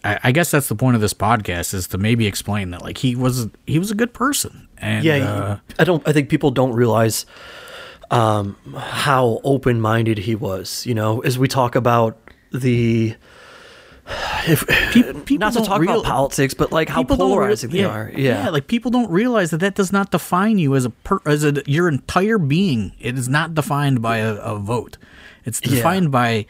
[0.04, 2.98] I, I guess that's the point of this podcast is to maybe explain that like
[2.98, 4.68] he was he was a good person.
[4.78, 7.28] And yeah uh, i don't i think people don't realize
[8.10, 11.20] um how open-minded he was you know?
[11.22, 12.18] As we talk about
[12.52, 13.16] the
[14.48, 14.66] if,
[15.26, 17.88] people not to don't talk real- about politics but like how people polarizing they yeah,
[17.88, 18.12] are.
[18.14, 18.44] Yeah.
[18.46, 18.50] yeah.
[18.50, 21.62] like people don't realize that that does not define you as a per, as a
[21.66, 22.94] your entire being.
[23.00, 24.98] It is not defined by a, a vote.
[25.46, 25.76] It's Yeah.
[25.76, 26.48] defined by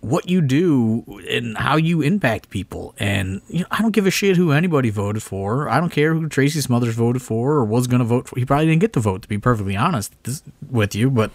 [0.00, 2.94] what you do and how you impact people.
[2.98, 5.68] And you know i don't give a shit who anybody voted for.
[5.68, 8.38] I don't care who tracy smothers voted for or was going to vote for.
[8.38, 11.30] He probably didn't get the vote to be perfectly honest this, with you but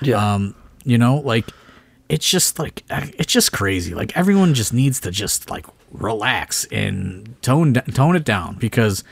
[0.00, 0.34] Yeah.
[0.34, 1.46] um you know like
[2.08, 3.92] it's just like it's just crazy.
[3.94, 9.02] Like everyone just needs to just like relax and tone tone it down because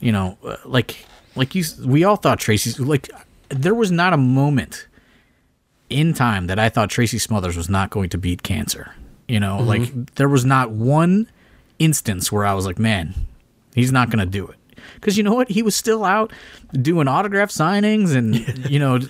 [0.00, 3.08] you know uh, like like you we all thought tracy's like
[3.50, 4.86] there was not a moment
[5.90, 8.94] in time that i thought tracy smothers was not going to beat cancer.
[9.28, 11.30] You know like there was not one
[11.78, 13.14] instance where i was like man
[13.74, 14.56] he's not going to do it.
[14.96, 15.48] Because you know what?
[15.50, 16.32] He was still out
[16.72, 18.34] doing autograph signings and
[18.70, 19.00] you know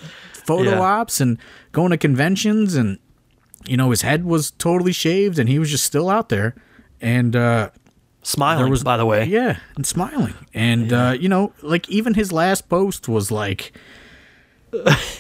[0.47, 0.81] photo Yeah.
[0.81, 1.37] ops and
[1.73, 2.99] going to conventions and
[3.67, 6.55] you know his head was totally shaved and he was just still out there.
[7.01, 7.71] And uh
[8.23, 9.25] smiling was- by the way.
[9.25, 10.35] Yeah and smiling.
[10.55, 13.73] And uh you know like even his last post was like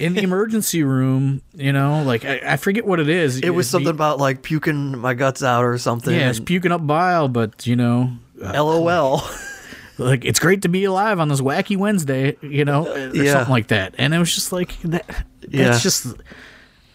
[0.01, 3.69] in the emergency room you know like i, I forget what it is it was
[3.69, 7.29] something the- about like puking my guts out or something yeah it's puking up bile
[7.29, 9.23] but you know lol
[9.99, 13.33] like it's great to be alive on this wacky Wednesday, you know, or Yeah.
[13.35, 13.95] something like that.
[13.97, 15.25] And it was just like that.
[15.49, 15.79] Yeah.
[15.79, 16.07] just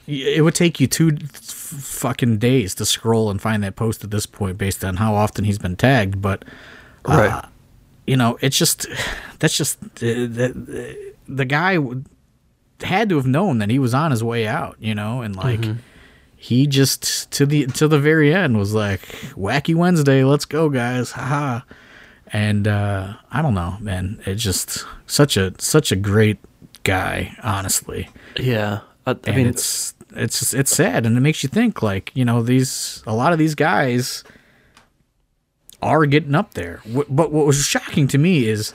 [0.05, 4.25] it would take you two fucking days to scroll and find that post at this
[4.25, 6.43] point based on how often he's been tagged but
[7.05, 7.45] uh, Right.
[8.05, 8.85] you know it's just
[9.39, 12.05] that's just uh, the, the guy would-
[12.81, 15.65] had to have known that he was on his way out you know and like
[16.35, 19.01] he just to the to the very end was like
[19.35, 21.61] wacky wednesday let's go guys haha
[22.27, 26.37] and uh i don't know man it's just such a such a great
[26.83, 28.09] guy honestly.
[28.37, 28.79] Yeah.
[29.05, 32.25] I, I and mean, it's it's it's sad and it makes you think like you
[32.25, 34.23] know these a lot of these guys
[35.81, 36.81] are getting up there.
[36.85, 38.73] But what was shocking to me is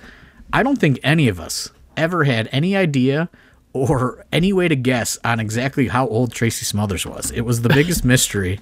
[0.52, 3.28] i don't think any of us ever had any idea
[3.74, 7.68] or any way to guess on exactly how old tracy smothers was it was the
[7.68, 8.58] biggest mystery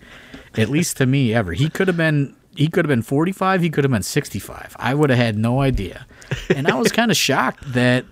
[0.57, 3.71] at least to me ever he could have been he could have been 45 he
[3.71, 6.07] could have been 65 i would have had no idea
[6.55, 8.05] and i was kind of shocked that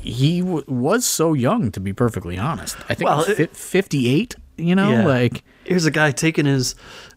[0.00, 4.74] he w- was so young to be perfectly honest i think Well, fi- 58 you
[4.74, 5.06] know Yeah.
[5.06, 6.74] like here's a guy taking his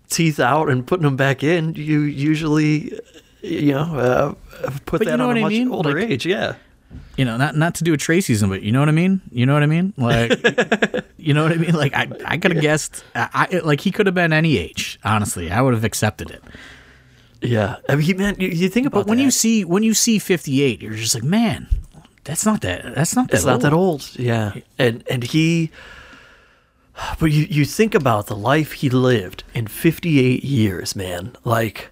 [0.09, 1.73] teeth out and putting them back in.
[1.73, 2.93] You usually,
[3.41, 5.71] you know, uh, put that on a I much mean?
[5.71, 6.25] older Like- age.
[6.27, 6.53] Yeah.
[7.17, 9.21] You know, not not to do a Tracyism, but you know what I mean.
[9.31, 9.93] You know what I mean?
[9.97, 10.31] Like,
[11.17, 11.73] you know what I mean?
[11.73, 13.03] Like, I I could have guessed.
[13.15, 14.99] I, I like he could have been any age.
[15.03, 16.43] Honestly, I would have accepted it.
[17.41, 17.75] Yeah.
[17.89, 19.23] I mean, he- man, you, you think about But when that.
[19.23, 21.67] you see when you see fifty eight, you're just like, man,
[22.23, 22.95] that's not that.
[22.95, 23.35] That's not that.
[23.35, 24.09] it's not that old.
[24.17, 24.53] Yeah.
[24.79, 25.71] And and he
[27.19, 31.35] but you you think about the life he lived in 58 years, man.
[31.43, 31.91] Like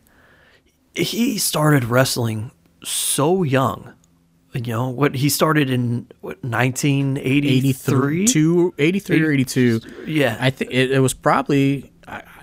[0.95, 2.51] he started wrestling
[2.83, 3.93] so young.
[4.53, 8.23] You know, what he started in what 1983?
[8.23, 9.81] 83, 83 or 82.
[10.05, 10.37] Yeah.
[10.39, 11.91] I think it, it was probably,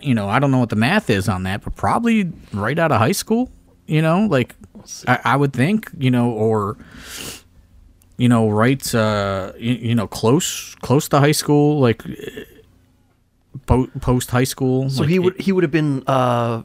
[0.00, 2.90] you know, I don't know what the math is on that, but probably right out
[2.90, 3.50] of high school,
[3.86, 4.56] you know, like
[5.06, 6.76] I, I would think, you know, or,
[8.16, 12.02] you know, right, uh, you, you know, close, close to high school, like
[13.66, 14.90] post high school.
[14.90, 16.62] So like, he it- would he would have been uh,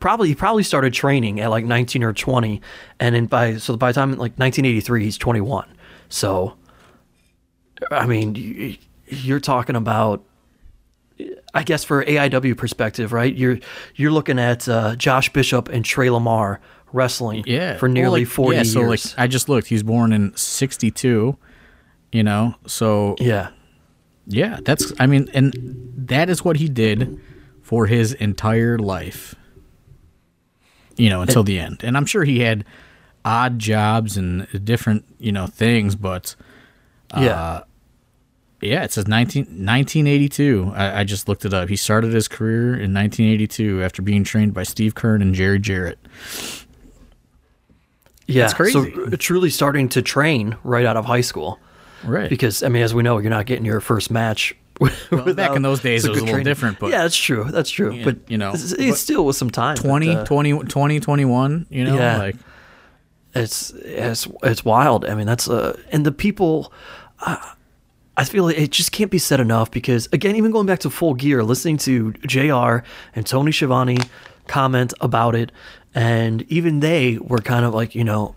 [0.00, 2.60] probably he probably started training at like 19 or 20,
[3.00, 5.66] and then by so by the time like 1983 he's 21.
[6.08, 6.56] So,
[7.90, 10.24] I mean, you, you're talking about.
[11.52, 13.34] I guess for AIW perspective, right?
[13.34, 13.58] You're
[13.96, 16.60] you're looking at uh, Josh Bishop and Tre Lamar
[16.92, 18.72] wrestling yeah for Well, nearly like, 40 yeah, years.
[18.72, 21.36] so like i just looked he's born in 62
[22.12, 23.50] you know so yeah,
[24.26, 25.52] Yeah, that's I mean, and
[25.96, 27.20] that is what he did
[27.60, 29.34] for his entire life.
[30.98, 31.82] You know, until the end.
[31.82, 32.64] And I'm sure he had
[33.24, 36.34] odd jobs and different, you know, things, but
[37.16, 37.62] yeah.
[38.60, 40.72] yeah, it says 19, 1982.
[40.74, 41.68] I, I just looked it up.
[41.68, 45.98] He started his career in 1982 after being trained by Steve Keirn and Jerry Jarrett.
[48.26, 48.44] yeah.
[48.44, 48.72] it's crazy.
[48.72, 51.58] So uh, truly starting to train right out of high school.
[52.04, 52.30] Right.
[52.30, 54.54] because I mean, as we know, you're not getting your first match.
[55.34, 56.44] Back in those days, it was a little training.
[56.44, 57.44] different, but- yeah, that's true.
[57.44, 58.02] That's true.
[58.04, 59.76] but you know, it's, it's still with some time.
[59.76, 62.18] but, 20, uh, 20, 20, 21, you know, Yeah.
[62.18, 62.36] like
[63.34, 65.04] it's it's it's wild.
[65.04, 66.72] I mean, that's uh, and the people.
[67.20, 67.36] Uh,
[68.16, 70.90] I feel like it just can't be said enough because again, even going back to
[70.90, 72.84] Full Gear, listening to Jr.
[73.14, 73.98] and Tony Schiavone
[74.48, 75.52] comment about it,
[75.94, 78.34] and even they were kind of like you know,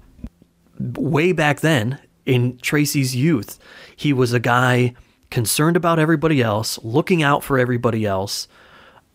[0.79, 3.57] way back then in Tracy's youth,
[3.95, 4.93] he was a guy
[5.31, 8.47] concerned about everybody else, looking out for everybody else,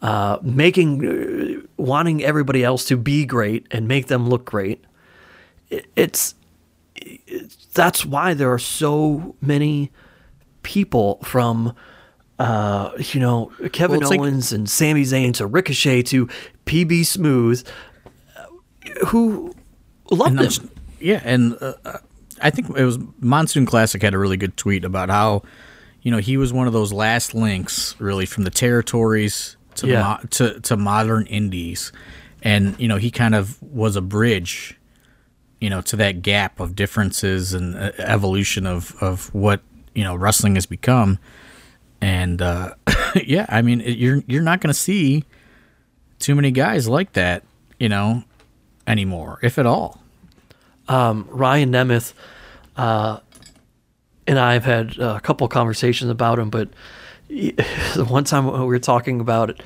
[0.03, 4.85] uh, making, uh, wanting everybody else to be great and make them look great.
[5.71, 6.35] It- It's,
[7.75, 9.93] that's why there are so many
[10.63, 11.73] people from.
[12.39, 16.29] Uh, you know, Kevin Well, it's like- Owens and Sami Zayn to Ricochet to
[16.67, 17.67] PB Smooth,
[18.37, 19.55] uh, who
[20.11, 21.99] loved I'm yeah, and uh, uh,
[22.43, 25.43] I think it was Monsoon Classic had a really good tweet about how,
[26.07, 30.03] you know, he was one of those last links really from the territories to Yeah.
[30.23, 31.91] mo- to to modern indies,
[32.43, 34.79] and you know he kind of was a bridge,
[35.61, 39.63] you know, to that gap of differences and uh, evolution of of what
[39.97, 41.19] you know wrestling has become,
[42.01, 42.75] and uh,
[43.25, 45.25] yeah, I mean it, you're you're not going to see
[46.21, 47.43] too many guys like that,
[47.81, 48.23] you know,
[48.87, 50.01] anymore, if at all.
[50.89, 52.13] Um, Ryan Nemeth
[52.77, 53.19] uh,
[54.27, 56.69] and I have had a couple conversations about him, but
[57.29, 59.61] the one time we were talking about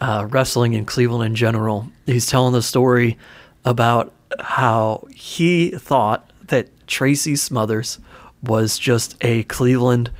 [0.00, 3.18] uh, wrestling in Cleveland in general, he's telling the story
[3.64, 7.98] about how he thought that Tracy Smothers
[8.42, 10.10] was just a Cleveland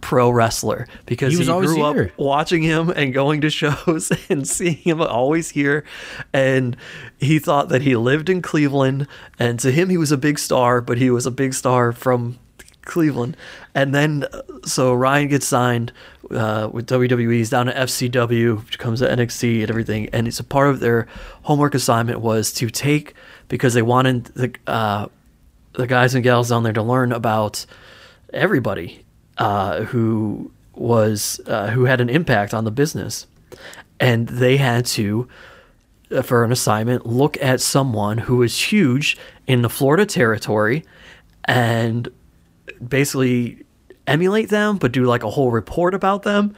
[0.00, 2.04] pro wrestler because He he, grew here.
[2.12, 5.84] up watching him and going to shows and seeing him always here
[6.32, 6.76] and
[7.18, 9.08] he thought that he lived in Cleveland
[9.40, 12.38] and to him he was a big star but he was a big star from
[12.88, 13.36] Cleveland,
[13.74, 15.92] and then uh, so Ryan gets signed
[16.30, 17.32] uh, with WWE.
[17.34, 20.08] He's down to FCW, which comes to NXT and everything.
[20.12, 21.06] And it's a part of their
[21.42, 23.14] homework assignment was to take
[23.48, 25.06] because they wanted the uh,
[25.74, 27.64] the guys and gals down there to learn about
[28.32, 29.04] everybody
[29.38, 33.26] uh, who was uh, who had an impact on the business,
[34.00, 35.28] and they had to
[36.10, 39.16] uh, for an assignment look at someone who was huge
[39.46, 40.84] in the Florida territory
[41.44, 42.08] and
[42.86, 43.64] basically
[44.06, 46.54] emulate them, but do like a whole report about them.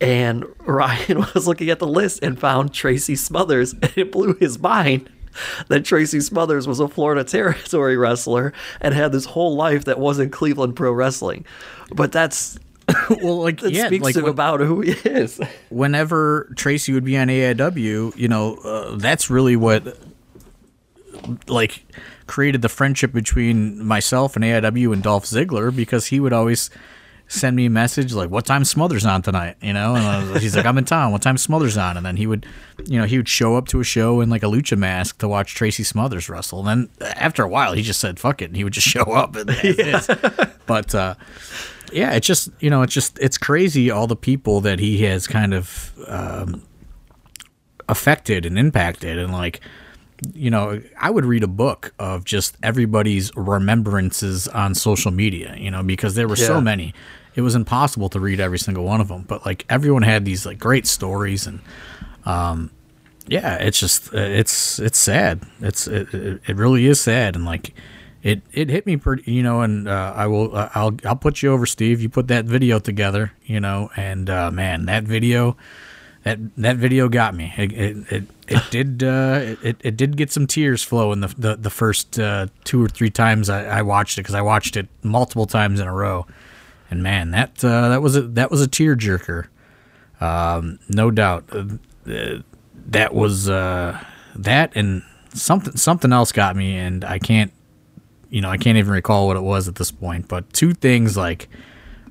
[0.00, 4.58] And Ryan was looking at the list and found Tracy Smothers, and it blew his
[4.58, 5.08] mind
[5.68, 10.32] that Tracy Smothers was a Florida Territory wrestler and had this whole life that wasn't
[10.32, 11.46] Cleveland Pro Wrestling.
[11.94, 12.58] But that's
[13.22, 15.40] well, like that yeah, speaks like to when- about who he is.
[15.70, 19.98] whenever Tracy would be on AIW, you know, uh, that's really what
[21.46, 21.84] like
[22.26, 26.70] created the friendship between myself and AIW and Dolph Ziggler because he would always
[27.28, 30.54] send me a message like, "What time Smothers on tonight?" You know, and was- he's
[30.54, 31.12] like, "I'm in town.
[31.12, 32.44] What time Smothers on?" And then he would,
[32.86, 35.28] you know, he would show up to a show in like a lucha mask to
[35.28, 36.66] watch Tracy Smothers wrestle.
[36.68, 39.04] And then after a while, he just said, "Fuck it," and he would just show
[39.04, 39.34] up.
[39.36, 40.08] And as.
[40.66, 41.14] But uh,
[41.92, 45.26] yeah, it's just you know, it's just it's crazy all the people that he has
[45.26, 46.62] kind of um,
[47.88, 49.60] affected and impacted, and like
[50.34, 55.70] you know, I would read a book of just everybody's remembrances on social media, you
[55.70, 56.46] know, because there were Yeah.
[56.46, 56.94] so many.
[57.34, 60.44] It was impossible to read every single one of them, but like everyone had these
[60.46, 61.60] like great stories and
[62.24, 62.70] um
[63.28, 65.42] yeah, it's just uh, it's it's sad.
[65.60, 67.72] It's it, it it really is sad and like
[68.22, 71.40] it it hit me pretty, you know, and uh, I will uh, I'll I'll put
[71.42, 72.00] you over Steve.
[72.02, 75.56] You put that video together, you know, and uh man, that video
[76.24, 77.52] that that video got me.
[77.56, 81.56] It it it, it did uh, it it did get some tears flowing the the,
[81.56, 84.88] the first uh, two or three times I, I watched it because I watched it
[85.02, 86.26] multiple times in a row,
[86.90, 89.46] and man, that uh, that was a that was a tearjerker,
[90.20, 91.44] um, no doubt.
[91.50, 92.42] Uh,
[92.86, 93.98] that was uh,
[94.36, 95.02] that and
[95.34, 97.52] something something else got me, and I can't
[98.30, 101.16] you know I can't even recall what it was at this point, but two things
[101.16, 101.48] like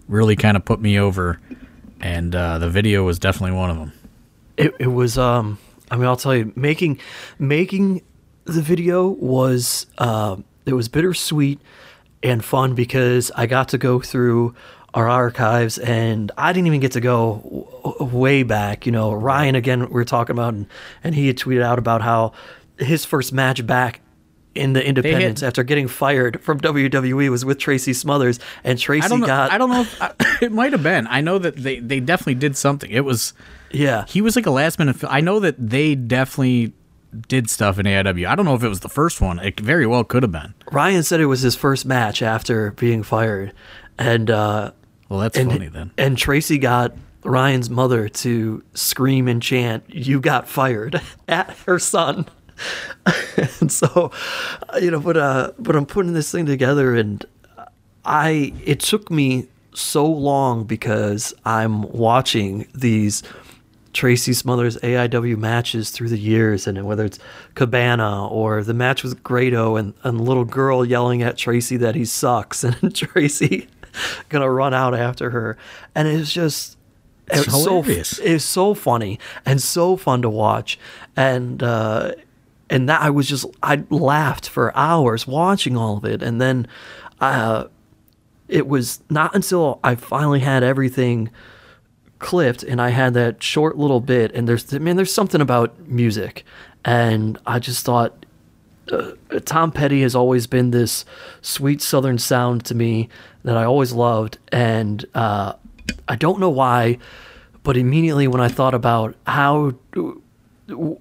[0.09, 1.39] really kind of put me over,
[2.01, 3.93] and uh, the video was definitely one of them.
[4.61, 5.57] It, it was um
[5.89, 6.99] i mean i'll tell you making
[7.39, 8.01] making
[8.45, 10.35] the video was uh,
[10.65, 11.59] it was bittersweet
[12.23, 14.53] and fun because i got to go through
[14.93, 19.55] our archives and i didn't even get to go w- way back you know ryan
[19.55, 20.67] again we were talking about and,
[21.03, 22.33] and he had tweeted out about how
[22.77, 24.01] his first match back
[24.53, 29.07] in the independence after getting fired from WWE was with Tracy Smothers and Tracy I
[29.07, 29.27] don't know.
[29.27, 29.81] got I don't know.
[29.81, 31.07] If, I, it might have been.
[31.07, 32.91] I know that they they definitely did something.
[32.91, 33.33] It was
[33.73, 34.97] yeah he was like a last minute.
[35.07, 36.73] I know that they definitely
[37.27, 38.25] did stuff in AIW.
[38.27, 39.37] I don't know if it was the first one.
[39.39, 40.53] It very well could have been.
[40.71, 43.53] Ryan said it was his first match after being fired,
[43.97, 44.71] and uh,
[45.09, 45.91] Well, that's and funny then.
[45.97, 46.93] and Tracy got
[47.23, 52.27] Ryan's mother to scream and chant, "You got fired!" at her son.
[53.59, 54.11] and so,
[54.79, 57.25] you know, but uh, but I'm putting this thing together, and
[58.05, 63.23] I it took me so long because I'm watching these
[63.93, 67.19] Tracy Smothers AIW matches through the years, and whether it's
[67.55, 72.05] Cabana or the match with Grado and, and little girl yelling at Tracy that he
[72.05, 73.67] sucks, and Tracy
[74.29, 75.57] gonna run out after her,
[75.95, 76.77] and it's just
[77.29, 80.79] It's so it's so funny and so fun to watch,
[81.15, 82.13] and uh,
[82.69, 86.67] and that I was just I laughed for hours watching all of it, and then
[87.19, 87.65] uh,
[88.47, 91.29] it was not until I finally had everything
[92.21, 96.45] clipped and I had that short little bit and there's man there's something about music
[96.85, 98.25] and I just thought
[98.91, 99.11] uh,
[99.45, 101.05] Tom Petty has always been this
[101.41, 103.09] sweet southern sound to me
[103.43, 105.53] that I always loved and uh,
[106.07, 106.99] I don't know why
[107.63, 109.73] but immediately when I thought about how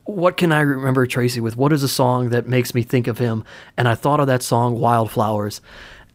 [0.04, 1.56] what can I remember Tracy with?
[1.56, 3.44] What is a song that makes me think of him?
[3.76, 5.60] And I thought of that song Wildflowers.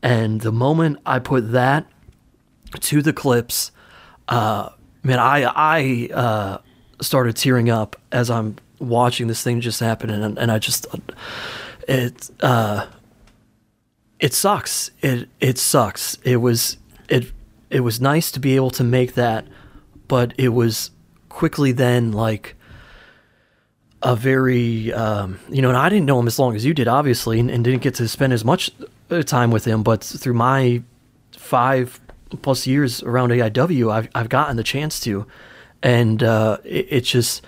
[0.01, 1.86] And the moment I put that
[2.82, 3.72] to the clips,
[4.28, 4.70] uh,
[5.06, 6.58] man, I I uh,
[7.01, 10.88] started tearing up as I'm watching this thing just happen, and and I just
[11.88, 12.88] it uh,
[14.20, 14.91] it sucks.
[15.01, 16.16] It it sucks.
[16.24, 16.78] It was
[17.08, 17.32] it
[17.70, 19.47] it was nice to be able to make that,
[20.08, 20.91] but it was
[21.30, 22.56] quickly then like
[24.01, 26.88] a very um, you know and i didn't know him as long as you did
[26.88, 28.72] obviously and, and didn't get to spend as much
[29.10, 30.82] uh, time with him but through my
[31.32, 31.99] five
[32.38, 35.25] plus years around aiw i've, I've gotten the chance to
[35.83, 37.45] and uh, it, it's just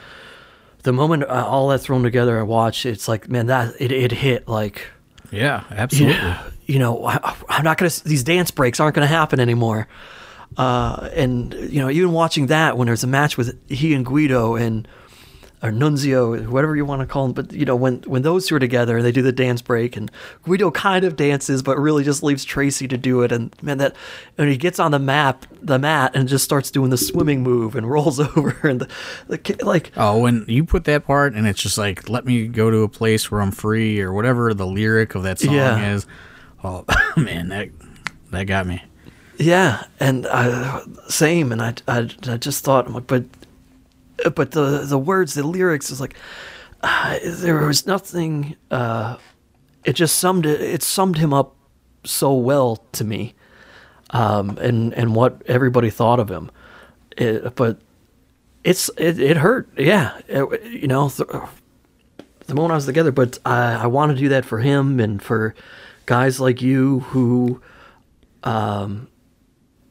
[0.83, 4.11] the moment uh, all that thrown together i watched it's like man that it, it
[4.11, 4.87] hit like
[5.31, 6.15] Yeah, absolutely.
[6.15, 7.91] yeah, you know, I, I'm not gonna.
[8.05, 9.87] These dance breaks aren't gonna happen anymore.
[10.55, 14.55] Uh, and you know, even watching that when there's a match with he and Guido
[14.55, 14.87] and
[15.63, 18.55] or Nunzio, whatever you want to call him, but you know, when when those two
[18.55, 20.11] are together, and they do the dance break, and
[20.43, 23.31] Guido kind of dances, but really just leaves Tracy to do it.
[23.31, 23.95] And man, that
[24.35, 27.75] when he gets on the map, the mat, and just starts doing the swimming move
[27.75, 28.87] and rolls over, and the,
[29.27, 32.69] the like, Oh, when you put that part and it's just like, let me go
[32.69, 35.93] to a place where I'm free or whatever the lyric of that song Yeah.
[35.93, 36.05] is.
[36.63, 36.85] Oh
[37.17, 37.69] man, that
[38.31, 38.83] that got me.
[39.39, 43.23] Yeah, and I, same, and I, I, I just thought, I'm like, but,
[44.35, 46.15] but the the words, the lyrics is like,
[46.81, 48.55] uh, there was nothing.
[48.71, 49.17] Uh,
[49.85, 50.59] it just summed it.
[50.61, 51.55] It summed him up
[52.03, 53.35] so well to me,
[54.11, 56.51] um, and and what everybody thought of him.
[57.17, 57.79] It, but
[58.63, 59.69] it's it, it hurt.
[59.77, 61.29] Yeah, It- you know, th-
[62.47, 63.11] the moment I was together.
[63.11, 65.55] But I I want to do that for him and for
[66.05, 67.61] guys like you who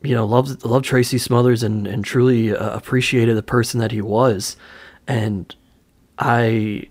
[0.07, 4.01] you know, loved loved Tracy Smothers and and truly uh, appreciated the person that he
[4.01, 4.57] was,
[5.09, 5.55] and
[6.19, 6.89] I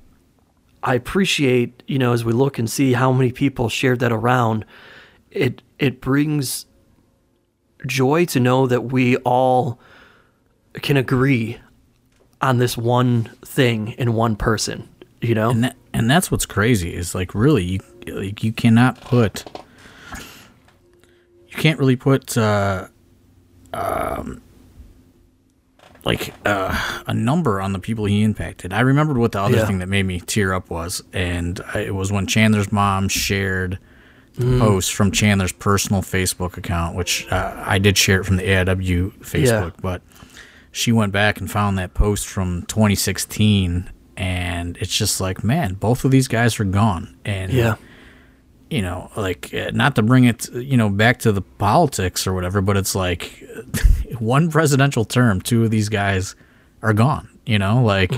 [0.84, 4.66] I appreciate you know as we look and see how many people shared that around,
[5.32, 6.66] it it brings
[7.88, 9.80] joy to know that we all
[10.74, 11.60] can agree
[12.42, 14.90] on this one thing in one person.
[15.22, 19.00] You know, And that, and that's what's crazy is like really you like you cannot
[19.00, 19.46] put
[21.48, 22.90] you can't really put uh
[23.76, 24.42] um
[26.04, 28.72] like uh, a number on the people he impacted.
[28.72, 29.66] I remembered what the other Yeah.
[29.66, 33.80] thing that made me tear up was, and it was when Chandler's mom shared
[34.36, 38.44] the post from Chandler's personal Facebook account, which uh, I did share it from the
[38.44, 40.04] AIW Facebook, but
[40.72, 46.06] she went back and found that post from 2016 and it's just like man both
[46.06, 47.76] of these guys are gone and yeah,
[48.70, 52.34] you know like uh, not to bring it you know back to the politics or
[52.34, 53.44] whatever but it's like
[54.20, 56.36] one presidential term two of these guys
[56.82, 57.84] are gone you know?
[57.84, 58.12] Like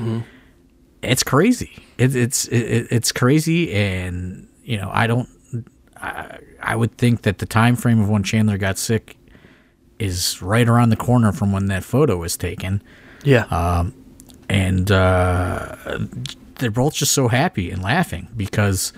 [1.01, 1.83] it's crazy.
[1.97, 5.29] It, it's it, it's crazy and you know i don't
[5.95, 9.17] I, I would think that the time frame of when chandler got sick
[9.97, 12.83] is right around the corner from when that photo was taken.
[13.23, 13.45] Yeah,
[14.47, 15.75] and uh,
[16.59, 18.93] they're both just so happy and laughing because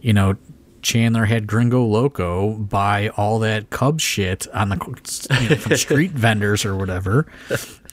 [0.00, 0.36] you know
[0.82, 4.76] Chandler had Gringo Loco buy all that Cubs shit on the
[5.40, 7.26] you know, from street vendors or whatever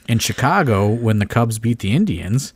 [0.08, 2.52] in Chicago when the Cubs beat the Indians.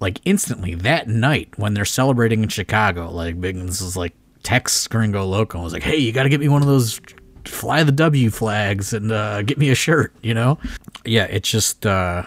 [0.00, 5.24] Like instantly that night when they're celebrating in Chicago, like Biggins is like texts Gringo
[5.24, 7.00] Loco and was like, "Hey, you got to get me one of those
[7.44, 10.58] fly the W flags and uh, get me a shirt," you know?
[11.04, 11.86] Yeah, it's just.
[11.86, 12.24] Uh,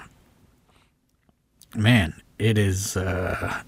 [1.75, 3.61] man, it is uh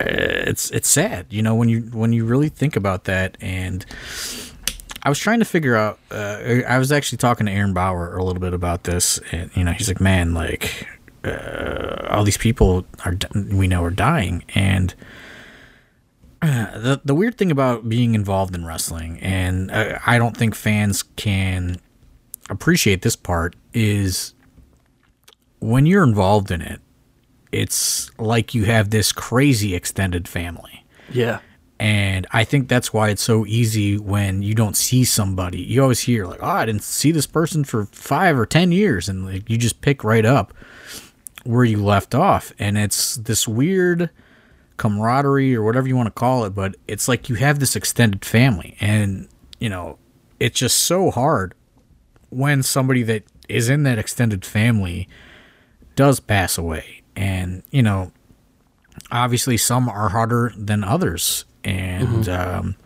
[0.00, 3.36] it's it's sad, you know, when you when you really think about that.
[3.40, 3.84] And
[5.02, 8.24] I was trying to figure out uh, I was actually talking to Aaron Bauer a
[8.24, 9.18] little bit about this.
[9.32, 10.88] And you know, he's like, "Man, like
[11.24, 14.44] uh, all these people are we know are dying.
[14.54, 14.94] And
[16.42, 20.54] uh, the the weird thing about being involved in wrestling and uh, I don't think
[20.54, 21.78] fans can
[22.48, 24.34] appreciate this part is
[25.58, 26.80] when you're involved in it
[27.52, 30.84] it's like you have this crazy extended family.
[31.10, 31.40] yeah,
[31.78, 35.60] And I think that's why it's so easy when you don't see somebody.
[35.60, 39.08] You always hear like, "Oh, I didn't see this person for 5 or 10 years."
[39.08, 40.54] And like you just pick right up
[41.44, 42.52] where you left off.
[42.58, 44.10] And it's this weird
[44.76, 48.24] camaraderie or whatever you want to call it, but it's like you have this extended
[48.24, 49.28] family and,
[49.58, 49.98] you know,
[50.38, 51.54] it's just so hard
[52.30, 55.08] when somebody that is in that extended family
[55.96, 56.99] does pass away.
[57.16, 58.12] And, you know,
[59.10, 61.44] obviously some are harder than others.
[61.64, 62.76] And, um,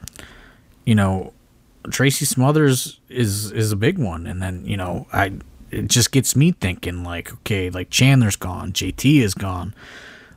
[0.85, 1.33] you know,
[1.91, 4.27] Tracy Smothers is is a big one.
[4.27, 5.33] And then, you know, I
[5.71, 9.75] it just gets me thinking like, okay, like Chandler's gone, JT is gone.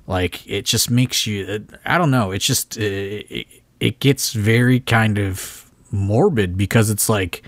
[0.06, 3.48] Like it just makes you I don't know, it's just it, it,
[3.80, 7.44] it gets very kind of morbid because it's like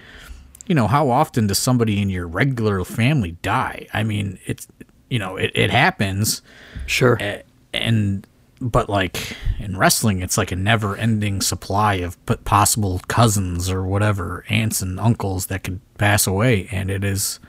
[0.67, 3.87] you know, how often does somebody in your regular family die?
[3.91, 4.67] I mean, it's
[5.10, 6.41] you know, it, it happens.
[6.86, 7.43] Sure, a-
[7.74, 8.26] and
[8.62, 14.43] but like in wrestling it's like a never ending supply of possible cousins or whatever
[14.49, 16.68] aunts and uncles that could pass away.
[16.72, 17.39] And it is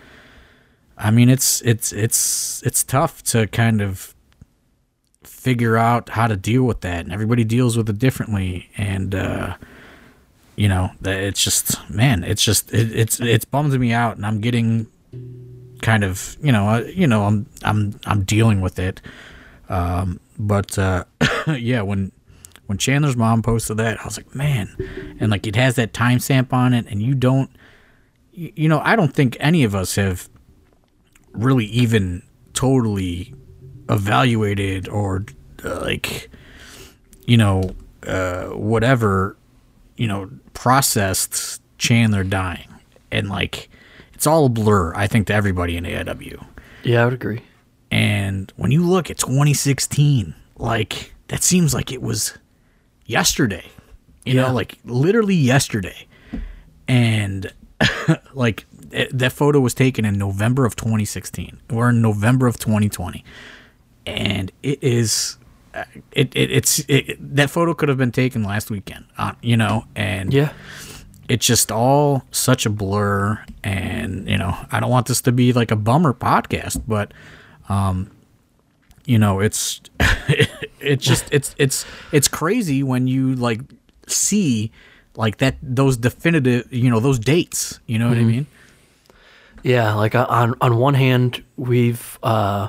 [0.97, 4.15] i mean it's it's it's it's tough to kind of
[5.25, 7.01] figure out how to deal with that.
[7.01, 8.71] And everybody deals with it differently.
[8.77, 9.57] And uh
[10.57, 14.17] you know it's just man it's just it, it's it's bummed me out.
[14.17, 14.87] And i'm getting
[15.83, 19.01] kind of you know you know i'm i'm i'm dealing with it.
[19.68, 21.05] Um but uh
[21.47, 22.12] yeah when
[22.70, 24.76] when Chandler's mom posted that, I was like, man,
[25.18, 27.51] and like it has that timestamp on it, and you don't,
[28.31, 30.28] you, you know, I don't think any of us have
[31.33, 32.22] really even
[32.55, 33.35] totally
[33.89, 35.24] evaluated or
[35.64, 36.31] uh, like,
[37.26, 37.74] you know,
[38.07, 39.37] uh, whatever,
[39.97, 42.68] you know, processed Chandler dying,
[43.11, 43.68] and like,
[44.21, 44.93] it's all a blur.
[44.95, 46.45] I think to everybody in AIW.
[46.83, 47.41] Yeah, I would agree.
[47.91, 52.37] And when you look at 2016, like that seems like it was
[53.07, 53.64] yesterday.
[54.27, 54.49] You Yeah.
[54.49, 56.07] know, like literally yesterday.
[56.87, 57.51] And
[58.35, 61.59] like it, that photo was taken in November of 2016.
[61.71, 63.25] We're in November of 2020.
[64.05, 65.39] And it is
[65.73, 69.57] uh, it, it it's it, that photo could have been taken last weekend, uh, you
[69.57, 70.53] know, and Yeah.
[71.31, 75.53] It's just all such a blur and you know i don't want this to be
[75.53, 77.12] like a bummer podcast but
[77.68, 78.11] um
[79.07, 79.81] you know it's
[80.81, 83.61] it's just it's it's it's crazy when you like
[84.07, 84.70] see
[85.16, 88.47] like that those definitive you know those dates you know what i mean?
[89.62, 92.68] Yeah, like uh, on on one hand, we've uh,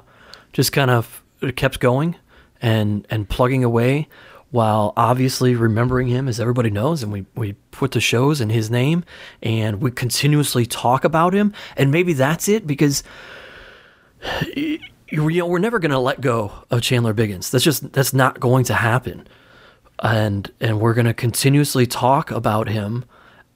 [0.52, 1.24] just kind of
[1.56, 2.16] kept going
[2.62, 4.08] and and plugging away,
[4.52, 8.70] while obviously remembering him, as everybody knows, and we we put the shows in his
[8.70, 9.04] name,
[9.42, 13.04] and we continuously talk about him, and maybe that's it because.
[15.14, 17.52] You know, we're never going to let go of Chandler Biggins.
[17.52, 19.28] That's just that's not going to happen,
[20.02, 23.04] and and we're going to continuously talk about him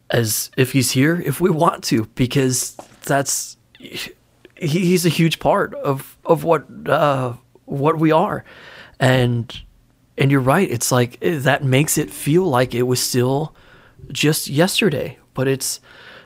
[0.10, 4.12] as if he's here if we want to because that's he,
[4.58, 7.34] he's a huge part of of what uh
[7.66, 8.43] what we are
[9.00, 9.62] and
[10.18, 13.55] and you're right it's like eh, that makes it feel like it was still
[14.11, 15.80] just yesterday but it's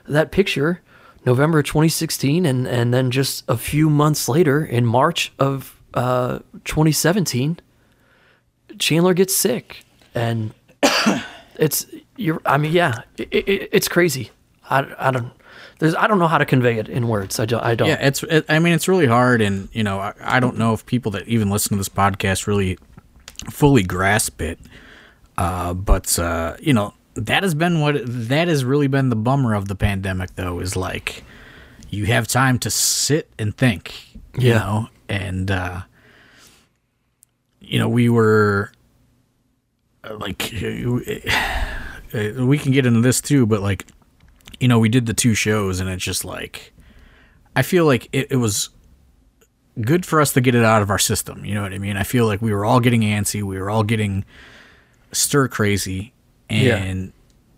[0.07, 0.81] that picture
[1.25, 7.59] November 2016 and and then just a few months later in March of uh 2017
[8.77, 9.83] Chandler gets sick.
[10.15, 10.53] And
[11.55, 11.85] it's
[12.15, 14.31] you're i mean yeah it, it, it's crazy.
[14.69, 15.31] I, I don't
[15.79, 17.39] there's i don't know how to convey it in words.
[17.39, 17.87] I don't i don't.
[17.87, 20.73] Yeah it's it, i mean it's really hard and you know I, I don't know
[20.73, 22.77] if people that even listen to this podcast really
[23.49, 24.59] fully grasp it
[25.37, 29.53] uh but uh you know that has been what that has really been the bummer
[29.53, 31.23] of the pandemic though is like
[31.89, 33.93] you have time to sit and think
[34.37, 34.59] you Yeah.
[34.59, 35.81] know and uh
[37.59, 38.71] you know we were
[40.03, 43.85] uh, like we can get into this too but like
[44.59, 46.73] you know we did the two shows and it's just like
[47.55, 48.69] i feel like it, it was
[49.81, 51.45] good for us to get it out of our system.
[51.45, 51.97] You know what i mean?
[51.97, 53.43] I feel like we were all getting antsy.
[53.43, 54.25] We were all getting
[55.11, 56.13] stir crazy.
[56.49, 57.13] And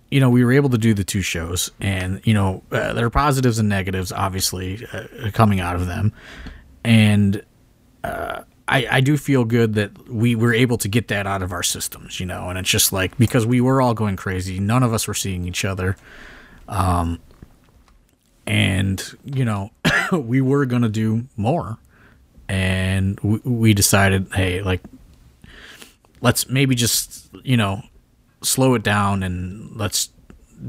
[0.09, 1.71] you know we were able to do the two shows.
[1.79, 6.13] And you know uh, there are positives and negatives obviously uh, coming out of them.
[6.83, 7.43] And
[8.03, 11.51] uh, I, I do feel good that we were able to get that out of
[11.51, 14.81] our systems, you know, and it's just like because we were all going crazy, none
[14.81, 15.97] of us were seeing each other,
[16.69, 17.19] um,
[18.47, 19.71] and you know,
[20.13, 21.79] we were gonna do more,
[22.51, 24.81] and we, we decided, hey, like,
[26.19, 27.81] let's maybe just you know,
[28.41, 30.09] slow it down and let's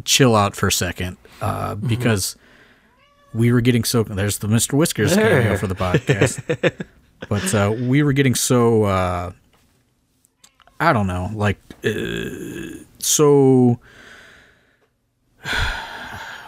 [0.05, 2.37] chill out for a second, uh, because
[3.35, 4.75] we were getting so there's the Mr.
[4.75, 5.59] Whiskers cameo There.
[5.59, 6.87] for the podcast.
[7.29, 9.33] but uh, we were getting so uh,
[10.79, 11.91] I don't know, like uh,
[13.01, 13.81] so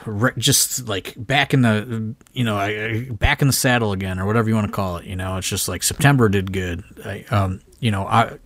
[0.07, 4.27] re- just like back in the you know I- back in the saddle again or
[4.27, 5.05] whatever you want to call it.
[5.07, 6.83] You know, it's just like September did good.
[7.05, 8.39] I, um, you know, I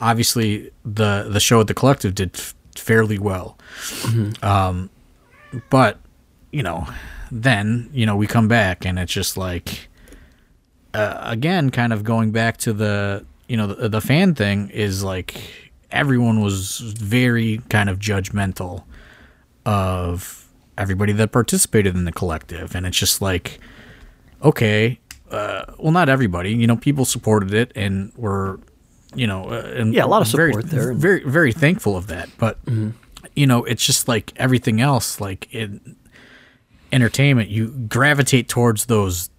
[0.00, 3.58] obviously the the show at the collective did f- fairly well.
[4.42, 4.90] Um,
[5.70, 6.00] but
[6.52, 6.86] you know,
[7.30, 9.88] then you know we come back and it's just like
[10.94, 15.02] uh, again, kind of going back to the you know the, the fan thing is
[15.02, 15.34] like
[15.90, 18.84] everyone was very kind of judgmental
[19.66, 20.43] of
[20.76, 23.60] everybody that participated in the collective, and it's just like
[24.42, 24.98] okay,
[25.30, 28.60] uh, well, not everybody, you know, people supported it and were
[29.14, 30.92] you know, uh, and Yeah, a lot of very, support there.
[30.92, 32.58] Very, very thankful of that, but
[33.34, 35.96] you know, it's just like everything else, like in
[36.92, 39.30] entertainment, you gravitate towards those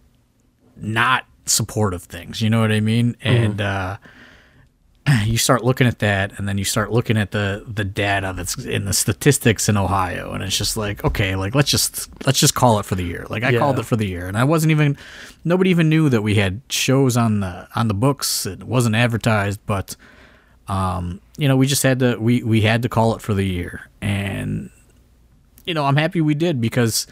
[0.75, 2.41] not supportive things.
[2.41, 3.15] You know what I mean?
[3.21, 3.97] And uh,
[5.25, 8.57] you start looking at that, and then you start looking at the the data that's
[8.65, 12.55] in the statistics in Ohio, and it's just like, okay, like let's just let's just
[12.55, 13.25] call it for the year.
[13.29, 13.59] Like I Yeah.
[13.59, 14.97] called it for the year, and I wasn't even
[15.43, 18.45] nobody even knew that we had shows on the on the books.
[18.45, 19.95] It wasn't advertised, but
[20.67, 23.45] um, you know, we just had to we we had to call it for the
[23.45, 24.71] year, and
[25.65, 27.05] you know, I'm happy we did because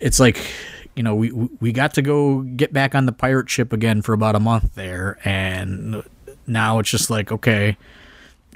[0.00, 0.38] it's like
[0.96, 4.12] you know we we got to go get back on the pirate ship again for
[4.12, 6.02] about a month there and
[6.46, 7.76] now it's just like okay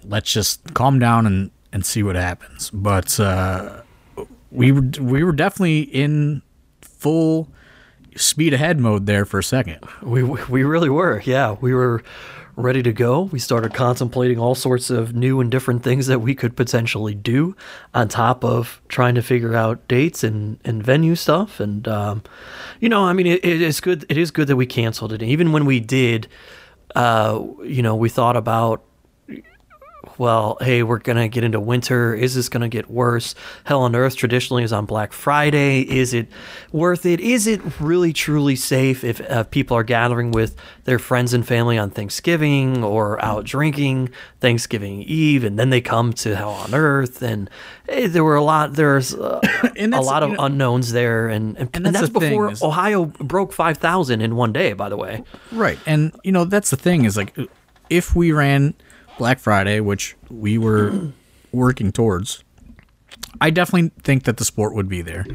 [0.04, 2.70] let's just calm down and and see what happens.
[2.70, 3.82] But uh,
[4.50, 6.42] we were we were definitely in
[6.80, 7.48] full
[8.16, 9.80] speed ahead mode there for a second.
[10.02, 11.20] We we really were.
[11.24, 12.02] Yeah, we were
[12.56, 13.22] ready to go.
[13.22, 17.54] We started contemplating all sorts of new and different things that we could potentially do
[17.92, 21.60] on top of trying to figure out dates and, and venue stuff.
[21.60, 22.22] And, um,
[22.80, 24.06] you know, I mean, it, it is good.
[24.08, 25.22] It is good that we canceled it.
[25.22, 26.28] Even when we did,
[26.94, 28.82] uh, you know, we thought about
[30.18, 32.14] well, hey, we're going to get into winter.
[32.14, 33.34] Is this going to get worse?
[33.64, 35.82] Hell on Earth traditionally is on Black Friday.
[35.82, 36.28] Is it
[36.72, 37.20] worth it?
[37.20, 41.78] Is it really truly safe if uh, people are gathering with their friends and family
[41.78, 47.22] on Thanksgiving or out drinking Thanksgiving Eve and then they come to Hell on Earth?
[47.22, 47.50] And
[47.88, 49.40] hey, there were a lot, there's uh,
[49.76, 51.28] a lot of you know, unknowns there.
[51.28, 54.88] And, and, and that's, and that's before is, Ohio broke 5,000 in one day, by
[54.88, 55.24] the way.
[55.52, 55.78] Right.
[55.86, 57.36] And, you know, that's the thing is like,
[57.88, 58.74] if we ran
[59.18, 61.12] Black Friday, which we were
[61.52, 62.44] working towards,
[63.40, 65.26] I definitely think that the sport would be there.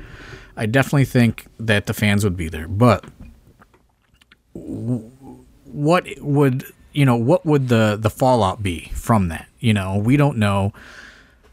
[0.58, 2.68] I definitely think that the fans would be there.
[2.68, 3.06] But
[4.54, 7.16] what would you know?
[7.16, 9.48] What would the the fallout be from that?
[9.60, 10.74] You know, we don't know.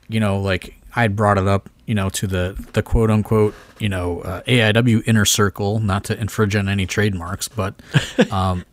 [0.08, 1.70] You know, like I brought it up.
[1.86, 6.20] You know, to the the quote unquote you know uh, AIW inner circle, not to
[6.20, 7.80] infringe on any trademarks, but
[8.30, 8.64] um,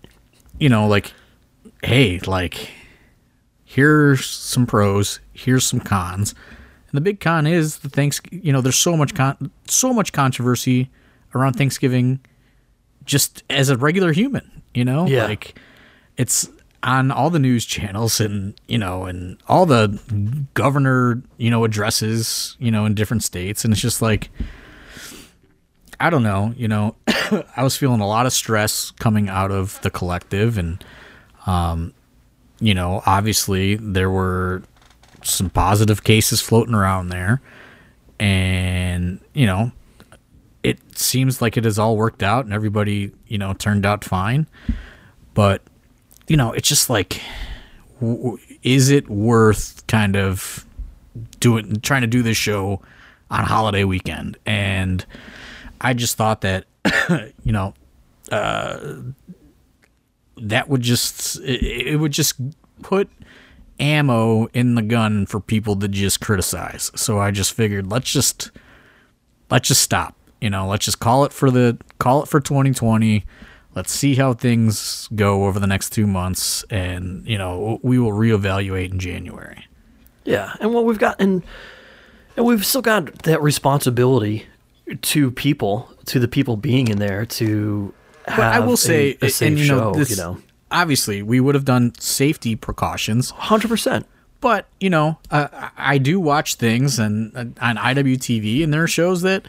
[0.60, 1.14] you know, like
[1.84, 2.72] hey, like
[3.76, 6.34] here's some pros, here's some cons.
[6.88, 10.14] And the big con is the thanks you know, there's so much con- so much
[10.14, 10.90] controversy
[11.34, 12.22] around Thanksgiving
[13.04, 15.06] just as a regular human, you know?
[15.08, 15.26] Yeah.
[15.26, 15.60] Like
[16.16, 16.50] it's
[16.84, 20.00] on all the news channels and, you know, and all the
[20.54, 24.30] governor, you know, addresses, you know, in different states and it's just like
[26.00, 26.96] I don't know, you know,
[27.58, 30.82] I was feeling a lot of stress coming out of the collective and
[31.46, 31.94] um
[32.66, 34.64] you know, obviously there were
[35.22, 37.40] some positive cases floating around there.
[38.20, 39.72] And, you know,
[40.64, 44.48] it seems like it has all worked out and everybody, you know, turned out fine.
[45.36, 45.62] But,
[46.28, 47.22] you know, it's just like,
[48.02, 50.66] w- is it worth kind of
[51.40, 52.82] doing, trying to do this show
[53.30, 54.38] on holiday weekend?
[54.44, 55.06] And
[55.82, 56.66] I just thought that,
[57.44, 57.76] you know,
[58.32, 58.96] uh,
[60.38, 62.36] that would just it, would just
[62.82, 63.10] put
[63.80, 66.92] ammo in the gun for people to just criticize.
[66.96, 68.52] So I just figured let's just
[69.50, 70.16] let's just stop.
[70.42, 73.26] You know, let's just call it for the call it for 2020.
[73.74, 78.12] Let's see how things go over the next 2 months and, you know, we will
[78.12, 79.66] reevaluate in January.
[80.24, 81.44] Yeah, and what we've got and
[82.38, 84.46] and we've still got that responsibility
[85.02, 87.94] to people, to the people being in there to
[88.28, 90.38] but I will say, a, a and you know, show, this, you know,
[90.72, 94.06] obviously we would have done safety precautions, hundred percent.
[94.42, 98.88] But you know, uh, I do watch things and uh, on IWTV, and there are
[98.88, 99.46] shows that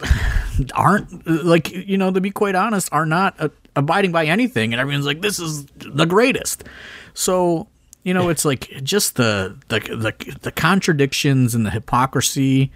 [0.74, 4.80] aren't like you know to be quite honest are not uh, abiding by anything, and
[4.80, 6.64] everyone's like, "This is the greatest."
[7.14, 7.68] So
[8.04, 12.72] you know, it's like just the the the, the contradictions and the hypocrisy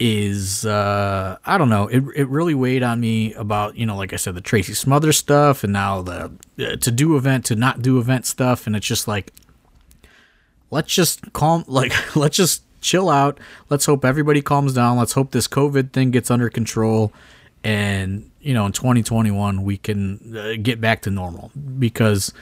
[0.00, 4.14] is uh I don't know it it really weighed on me about you know like
[4.14, 7.82] I said the Tracy Smothers stuff and now the uh, to do event to not
[7.82, 8.66] do event stuff.
[8.66, 9.32] And it's just like
[10.70, 13.38] let's just calm like let's just chill out.
[13.68, 14.96] Let's hope everybody calms down.
[14.96, 17.12] Let's hope this covid thing gets under control.
[17.62, 21.50] And you know in 2021 we can uh, get back to normal.
[21.78, 22.32] Because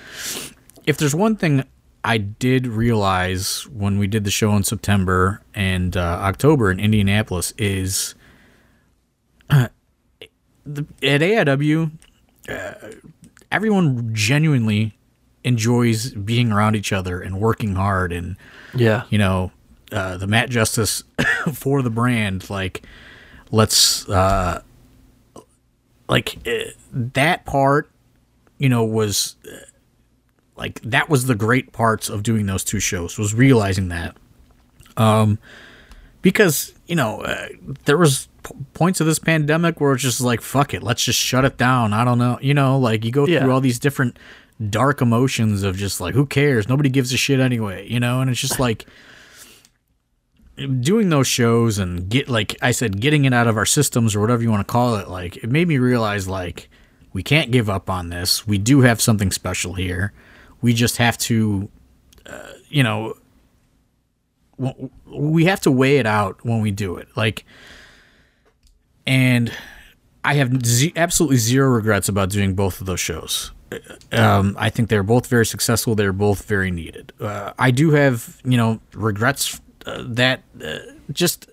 [0.87, 1.65] if there's one thing
[2.09, 7.53] I did realize when we did the show in September and uh, October in Indianapolis
[7.59, 8.15] is
[9.51, 9.69] uh,
[10.65, 11.91] the, at AIW,
[12.49, 12.73] uh,
[13.53, 14.97] everyone genuinely
[15.45, 18.39] enjoys being around each other and working hard and
[18.75, 19.53] yeah, you know,
[19.93, 21.05] uh, the Matt Justice
[21.53, 22.49] for the brand.
[22.49, 22.85] Like,
[23.51, 24.63] let's uh,
[26.09, 27.91] like uh, that part,
[28.57, 29.37] you know, was
[30.59, 34.17] like that was the great parts of doing those two shows was realizing that.
[34.97, 35.39] Um
[36.21, 37.49] because you know uh,
[37.85, 41.19] there was p- points of this pandemic where it's just like fuck it let's just
[41.19, 41.93] shut it down.
[41.93, 43.41] I don't know you know like you go yeah.
[43.41, 44.19] through all these different
[44.69, 46.69] dark emotions of just like who cares?
[46.69, 48.21] Nobody gives a shit anyway you know?
[48.21, 48.87] And it's just like
[50.81, 54.21] doing those shows and get like i said getting it out of our systems or
[54.21, 56.69] whatever you want to call it like it made me realize like
[57.13, 58.47] we can't give up on this.
[58.47, 60.13] We do have something special here
[60.61, 61.69] we just have to,
[62.27, 63.15] uh, you know,
[65.07, 67.09] we have to weigh it out when we do it.
[67.17, 67.45] Like,
[69.07, 69.53] and
[70.25, 73.53] I have z- absolutely zero regrets about doing both of those shows.
[74.13, 75.95] um, I think they're both very successful.
[75.95, 77.13] They're both very needed.
[77.21, 80.79] Uh, I do have, you know, regrets uh, that uh,
[81.13, 81.49] just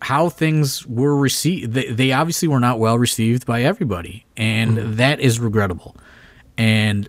[0.00, 1.72] how things were received.
[1.72, 4.94] They, they obviously were not well received by everybody, and mm-hmm.
[4.96, 5.96] that is regrettable.
[6.56, 7.08] And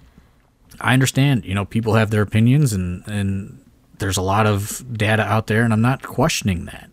[0.79, 3.63] I understand, you know, people have their opinions, and and
[3.99, 6.89] there's a lot of data out there, and I'm not questioning that.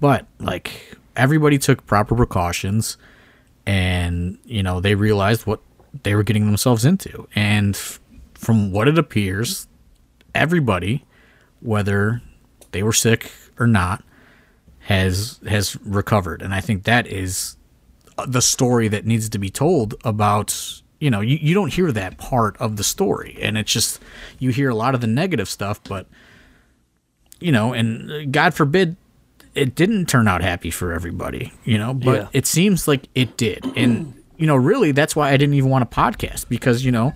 [0.00, 2.96] But like everybody took proper precautions,
[3.66, 5.60] and you know they realized what
[6.02, 8.00] they were getting themselves into, and f-
[8.34, 9.66] from what it appears,
[10.34, 11.04] everybody,
[11.60, 12.22] whether
[12.70, 14.04] they were sick or not,
[14.80, 17.56] has has recovered, and I think that is
[18.16, 21.92] uh, the story that needs to be told about you know you, you don't hear
[21.92, 24.00] that part of the story and it's just
[24.38, 26.06] you hear a lot of the negative stuff but
[27.40, 28.96] you know and god forbid
[29.54, 32.28] it didn't turn out happy for everybody you know but yeah.
[32.32, 35.82] it seems like it did and you know really that's why i didn't even want
[35.82, 37.12] a podcast because you know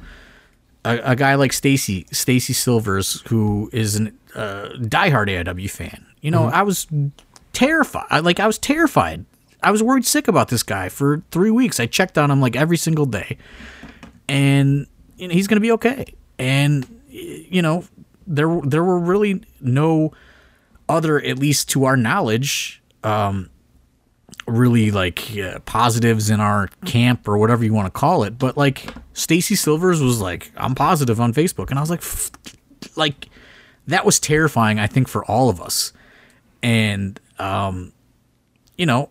[0.85, 6.31] a, a guy like stacy stacy silvers who is a uh, diehard aw fan you
[6.31, 6.55] know mm-hmm.
[6.55, 6.87] i was
[7.53, 8.25] terrified.
[8.25, 9.25] Like I was terrified.
[9.63, 11.79] I was worried sick about this guy for three weeks.
[11.79, 13.39] I checked on him like every single day,
[14.29, 14.87] and
[15.17, 16.15] you know, he's going to be okay.
[16.39, 17.85] And you know,
[18.27, 20.13] there there were really no
[20.89, 23.49] other, at least to our knowledge, um,
[24.47, 28.39] really like uh, positives in our camp or whatever you want to call it.
[28.39, 32.03] But like Stacy Silvers was like, I'm positive on Facebook, and I was like,
[32.97, 33.29] like
[33.87, 34.79] that was terrifying.
[34.79, 35.93] I think for all of us,
[36.63, 37.93] and um,
[38.77, 39.11] you know,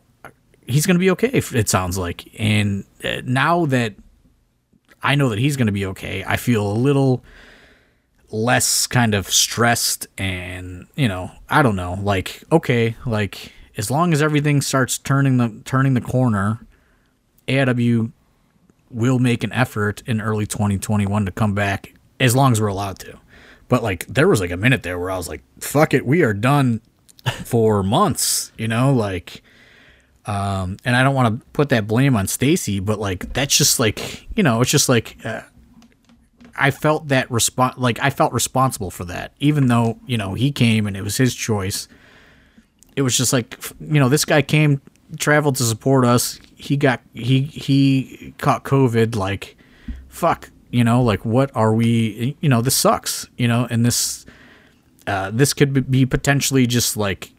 [0.72, 1.30] he's going to be okay.
[1.30, 3.96] It sounds like, and uh, now that
[5.04, 7.24] I know that he's going to be okay, I feel a little
[8.30, 14.14] less kind of stressed, and you know, I don't know, like okay, like as long
[14.14, 16.66] as everything starts turning the turning the corner,
[17.48, 18.12] AIW
[18.90, 23.00] will make an effort in early 2021 to come back as long as we're allowed
[23.00, 23.18] to.
[23.68, 26.24] But like there was like a minute there where I was like, fuck it, we
[26.24, 26.82] are done
[27.44, 29.42] for months, you know, like
[30.26, 33.80] um and I don't want to put that blame on Stacy, but like that's just
[33.80, 35.42] like, you know, it's just like uh,
[36.56, 40.52] I felt that response like I felt responsible for that even though, you know, he
[40.52, 41.88] came and it was his choice.
[42.96, 44.82] It was just like, you know, this guy came
[45.18, 46.40] traveled to support us.
[46.56, 49.58] He got he he caught COVID like
[50.08, 54.26] fuck, you know, like what are we, you know, this sucks, you know, and this
[55.08, 57.32] uh, this could be potentially just like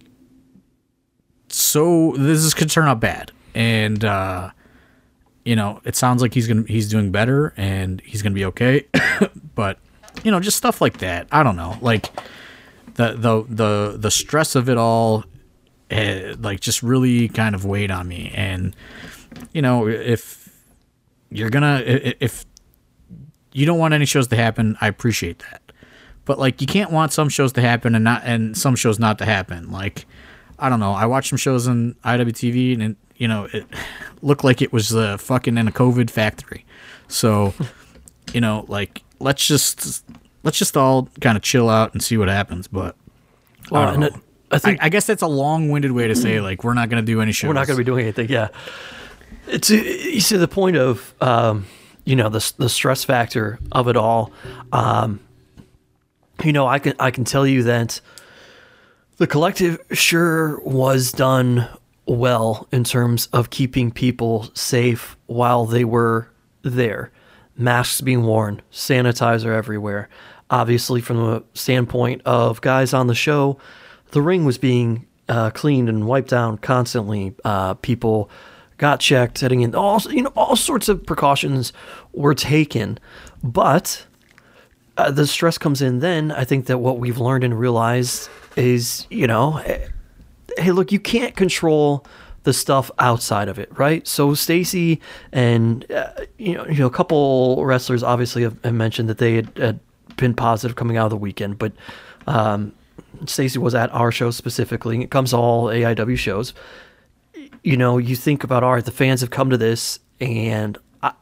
[1.53, 2.13] so.
[2.17, 4.51] This could turn out bad, and uh,
[5.45, 8.87] you know, it sounds like he's gonna he's doing better and he's gonna be okay.
[9.55, 9.79] but
[10.23, 11.27] you know, just stuff like that.
[11.33, 12.11] I don't know, like
[12.95, 15.25] the the the the stress of it all,
[15.91, 18.33] uh, like just really kind of weighed on me.
[18.35, 18.77] And
[19.53, 20.49] you know, if
[21.31, 22.45] you're gonna if
[23.53, 25.63] you don't want any shows to happen, I appreciate that
[26.25, 29.19] but like you can't want some shows to happen and not and some shows not
[29.19, 29.71] to happen.
[29.71, 30.07] Like
[30.59, 30.93] I don't know.
[30.93, 33.67] I watched some shows on IWTV and it, you know it
[34.23, 36.65] looked like it was uh, fucking in a COVID factory.
[37.09, 37.55] So
[38.33, 40.05] you know like let's just
[40.43, 42.69] let's just all kind of chill out and see what happens.
[42.69, 42.97] But
[43.71, 44.15] well, I, it,
[44.51, 47.03] I think I, I, guess that's a long-winded way to say like we're not going
[47.05, 47.49] to do any shows.
[47.49, 48.29] We're not going to be doing anything.
[48.29, 48.49] Yeah,
[49.47, 51.67] it's you see the point of um,
[52.05, 54.33] you know the the stress factor of it all.
[54.73, 55.21] Um,
[56.45, 58.01] you know, I can I can tell you that
[59.23, 61.69] the collective sure was done
[62.07, 66.29] well in terms of keeping people safe while they were
[66.63, 67.13] there.
[67.57, 70.09] Masks being worn, sanitizer everywhere.
[70.51, 73.59] Obviously, from the standpoint of guys on the show,
[74.11, 77.33] the ring was being uh, cleaned and wiped down constantly.
[77.45, 78.29] Uh, people
[78.77, 79.73] got checked, heading in.
[79.73, 81.73] All you know, all sorts of precautions
[82.13, 82.99] were taken,
[83.41, 84.05] but
[84.97, 86.33] uh, the stress comes in then.
[86.33, 89.63] I think that what we've learned and realized is, you know,
[90.57, 92.05] hey, look, you can't control
[92.45, 94.07] the stuff outside of it, right?
[94.07, 95.01] So Stacy
[95.33, 99.37] and uh, you know, you know, a couple wrestlers obviously have, have mentioned that they
[99.37, 99.81] had, had,
[100.19, 101.73] been positive coming out of the weekend, but
[102.27, 102.75] um,
[103.25, 105.01] Stacy was at our show specifically.
[105.03, 106.53] It comes to all AIW shows.
[107.63, 111.13] You know, you think about all right, the fans have come to this, and I,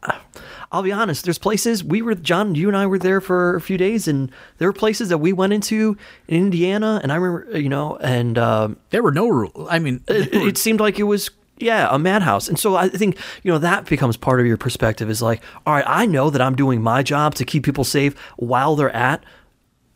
[0.72, 1.24] I'll be honest.
[1.24, 4.30] There's places we were, John, you and I were there for a few days, and
[4.58, 5.96] there were places that we went into
[6.28, 9.68] in Indiana, and I remember, you know, and um, there were no rules.
[9.68, 12.48] I mean, it, it seemed like it was yeah, a madhouse.
[12.48, 15.74] And so I think, you know, that becomes part of your perspective is like, all
[15.74, 19.22] right, I know that I'm doing my job to keep people safe while they're at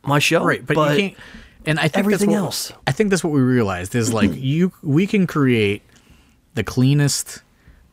[0.03, 0.45] my show.
[0.45, 1.21] Right, but, but you can't
[1.67, 2.73] and I think everything what, else.
[2.87, 5.83] I think that's what we realized is like you we can create
[6.55, 7.43] the cleanest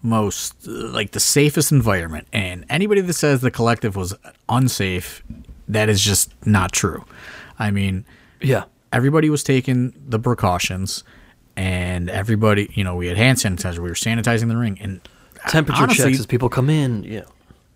[0.02, 4.16] most like the safest environment and anybody that says the collective was
[4.49, 5.24] unsafe
[5.68, 7.06] that is just not true
[7.60, 8.04] i mean
[8.41, 8.64] Yeah.
[8.91, 11.04] everybody was taking the precautions
[11.56, 15.02] and everybody you know we had hand sanitizer we were sanitizing the ring and
[15.47, 17.04] Temperature honestly, checks as people come in.
[17.04, 17.24] Yeah.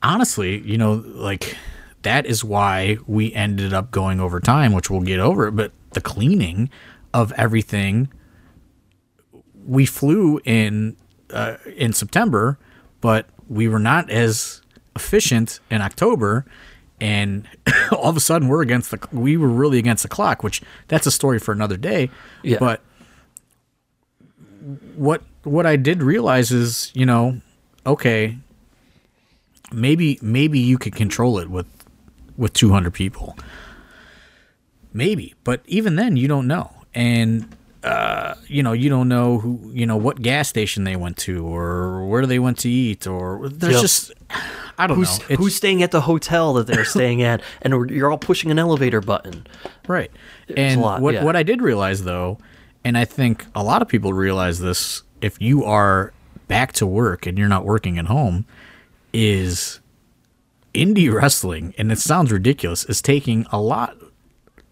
[0.02, 1.56] honestly you know like
[2.04, 6.02] that is why we ended up going over time which we'll get over but the
[6.02, 6.70] cleaning
[7.14, 8.10] of everything
[9.66, 10.96] we flew in
[11.32, 12.58] uh, in September,
[13.02, 14.62] but we were not as
[14.96, 16.46] efficient in October,
[17.00, 17.48] and
[17.92, 21.06] all of a sudden we're against the we were really against the clock, which that's
[21.06, 22.10] a story for another day.
[22.44, 22.58] Yeah.
[22.60, 22.82] But
[24.96, 27.42] what what I did realize is, you know,
[27.86, 28.38] okay,
[29.72, 31.68] maybe maybe you could control it with
[32.38, 33.38] with 200 people.
[34.94, 36.72] Maybe, but even then you don't know.
[36.94, 37.50] And
[37.86, 41.46] uh, you know, you don't know who, you know, what gas station they went to
[41.46, 43.82] or where they went to eat or there's Yep.
[43.82, 44.12] just
[44.78, 45.26] I don't Who's know.
[45.26, 48.60] It's- who's staying at the hotel that they're staying at, and you're all pushing an
[48.60, 49.46] elevator button.
[49.88, 50.12] Right.
[50.50, 51.24] a And lot, what yeah.
[51.24, 52.40] what I did realize though,
[52.84, 56.12] and I think a lot of people realize this if you are
[56.48, 58.46] back to work and you're not working at home,
[59.14, 59.80] is
[60.74, 63.96] indie wrestling, and it sounds ridiculous, is taking a lot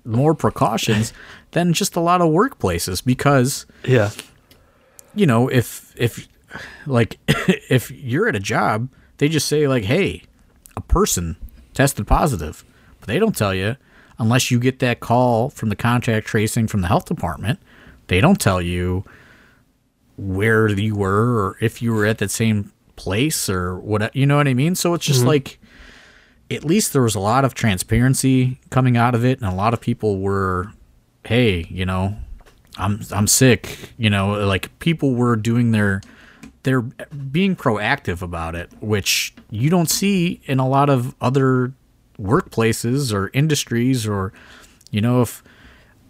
[0.06, 1.14] more precautions
[1.52, 4.12] than just a lot of workplaces because Yeah.
[5.16, 6.28] you know, if if
[6.86, 7.18] like
[7.70, 10.24] if you're at a job, they just say like, "Hey,
[10.76, 11.38] a person
[11.74, 12.64] tested positive,"
[13.00, 13.78] but they don't tell you
[14.20, 17.60] unless you get that call from the contact tracing from the health department.
[18.08, 19.06] They don't tell you
[20.18, 24.16] where you were or if you were at that same place or what.
[24.16, 24.76] You know what I mean?
[24.76, 25.30] So it's just mm-hmm.
[25.30, 25.60] like
[26.54, 29.74] at least there was a lot of transparency coming out of it, and a lot
[29.74, 30.72] of people were,
[31.26, 32.18] "Hey, you know,
[32.78, 33.94] I'm I'm sick.
[33.98, 36.02] You know, like people were doing their
[36.64, 41.74] they're being proactive about it, which you don't see in a lot of other
[42.20, 44.32] workplaces or industries or
[44.92, 45.44] you know if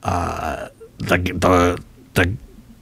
[0.03, 0.67] uh
[0.97, 1.83] the the
[2.13, 2.37] the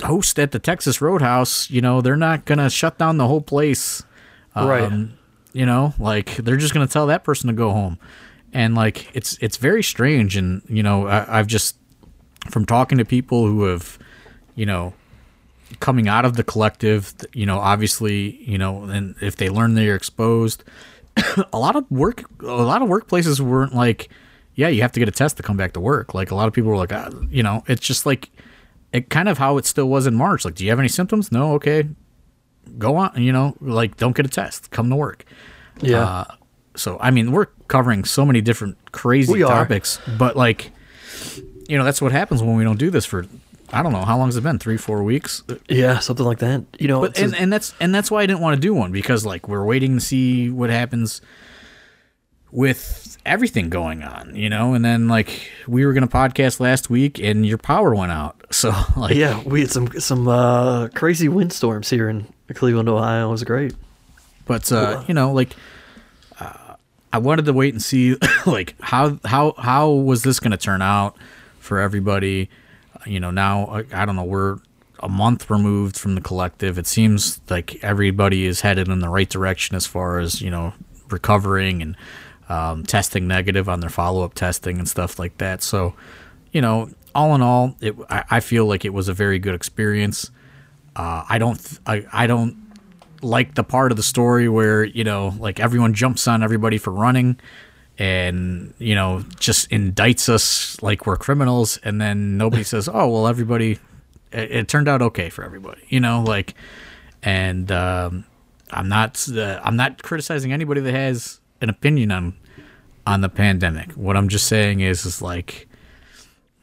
[0.05, 3.41] host at the Texas Roadhouse, you know, they're not going to shut down the whole
[3.41, 4.03] place.
[4.55, 4.91] Right.
[5.53, 7.99] You know, like they're just going to tell that person to go home.
[8.53, 11.77] And like it's it's very strange and you know, I, I've just
[12.49, 13.97] from talking to people who have,
[14.55, 14.93] you know,
[15.79, 19.95] coming out of the collective, you know, obviously, you know, and if they learn they're
[19.95, 20.63] exposed,
[21.53, 24.09] a lot of work, a lot of workplaces weren't like,
[24.55, 26.13] yeah, you have to get a test to come back to work.
[26.13, 28.29] Like a lot of people were like, ah, you know, it's just like,
[28.91, 30.43] it kind of how it still was in March.
[30.43, 31.31] Like, do you have any symptoms?
[31.31, 31.87] No, okay,
[32.77, 33.21] go on.
[33.21, 35.25] You know, like don't get a test, come to work.
[35.81, 36.03] Yeah.
[36.03, 36.25] Uh,
[36.75, 39.49] so I mean, we're covering so many different crazy We are.
[39.49, 40.71] topics, but like,
[41.67, 43.25] you know, that's what happens when we don't do this for.
[43.73, 44.59] I don't know how long has it been?
[44.59, 45.43] Three, four weeks.
[45.69, 45.99] yeah.
[45.99, 46.65] Something like that.
[46.77, 47.01] You know.
[47.01, 49.47] But and, and that's and that's why I didn't want to do one because like
[49.47, 51.21] we're waiting to see what happens
[52.51, 54.73] with everything going on, you know.
[54.73, 58.73] And then like we were gonna podcast last week and your power went out, so
[58.97, 63.29] like yeah, we had some some uh, crazy windstorms here in Cleveland, Ohio.
[63.29, 63.73] Was great.
[64.45, 65.55] But uh, you know, like
[66.39, 66.75] uh,
[67.13, 70.81] I wanted to wait and see, like how how how was this going to turn
[70.81, 71.15] out
[71.59, 72.49] for everybody?
[72.95, 74.23] Uh, you know, now I, I don't know.
[74.23, 74.59] We're
[74.99, 76.77] a month removed from the collective.
[76.77, 80.73] It seems like everybody is headed in the right direction as far as you know
[81.09, 81.97] recovering and
[82.49, 85.63] um, testing negative on their follow up testing and stuff like that.
[85.63, 85.93] So,
[86.51, 89.55] you know, all in all, it I, I feel like it was a very good
[89.55, 90.31] experience.
[90.95, 92.57] Uh, I don't I, I don't
[93.21, 96.91] like the part of the story where you know like everyone jumps on everybody for
[96.91, 97.39] running
[97.97, 103.27] and you know just indicts us like we're criminals and then nobody says oh well
[103.27, 103.77] everybody
[104.31, 106.55] it, it turned out okay for everybody you know like
[107.21, 108.25] and um,
[108.71, 112.35] i'm not uh, i'm not criticizing anybody that has an opinion on
[113.05, 113.91] on the pandemic.
[113.93, 115.67] What i'm just saying is is like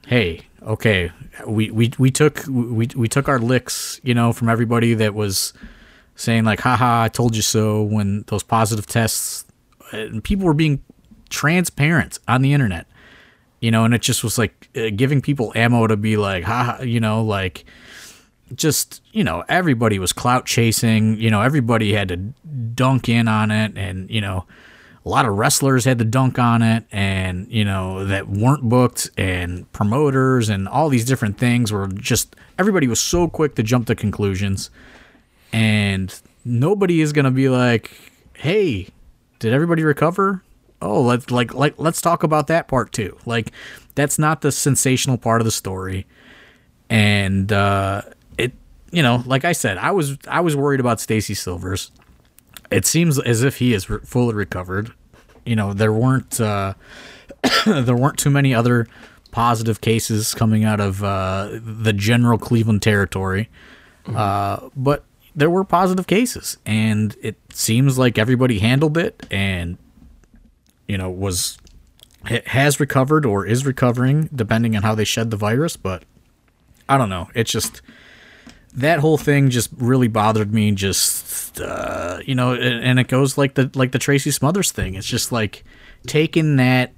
[0.09, 1.11] hey, okay,
[1.47, 5.53] we, we, we took we, we took our licks, you know, from everybody that was
[6.17, 9.45] saying like, haha, I told you so when those positive tests
[9.93, 10.83] and people were being
[11.31, 12.87] transparent on the internet.
[13.61, 16.83] You know, and it just was like uh, giving people ammo to be like, haha,
[16.83, 17.65] you know, like
[18.55, 23.51] just, you know, everybody was clout chasing, you know, everybody had to dunk in on
[23.51, 24.45] it and, you know,
[25.05, 29.11] a lot of wrestlers had to dunk on it and you know that weren't booked
[29.17, 33.87] and promoters and all these different things were just everybody was so quick to jump
[33.87, 34.71] to conclusions.
[35.53, 37.91] And nobody is going to be like
[38.35, 38.89] hey
[39.39, 40.43] did everybody recover?
[40.83, 43.17] Oh let's like like let's talk about that part too.
[43.25, 43.53] Like
[43.95, 46.07] that's not the sensational part of the story.
[46.91, 48.03] And uh
[48.37, 48.53] it
[48.91, 51.93] you know, like I said, I was I was worried about Stacy Silvers.
[52.71, 54.93] It seems as if he is re- fully recovered.
[55.45, 56.75] You know, there weren't uh,
[57.67, 58.87] there weren't too many other
[59.31, 63.49] positive cases coming out of uh, the general Cleveland territory,
[64.15, 65.05] uh, but
[65.35, 69.79] there were positive cases, and it seems like everybody handled it and
[70.87, 71.59] you know was
[72.25, 75.77] has recovered or is recovering depending on how they shed the virus.
[75.77, 76.03] But
[76.89, 77.29] I don't know.
[77.35, 77.81] It's just
[78.75, 80.73] that whole thing just really bothered me.
[80.73, 84.95] Just uh, you know, and, and it goes like the like the Tracy Smothers thing.
[84.95, 85.65] It's just like
[86.07, 86.93] taking that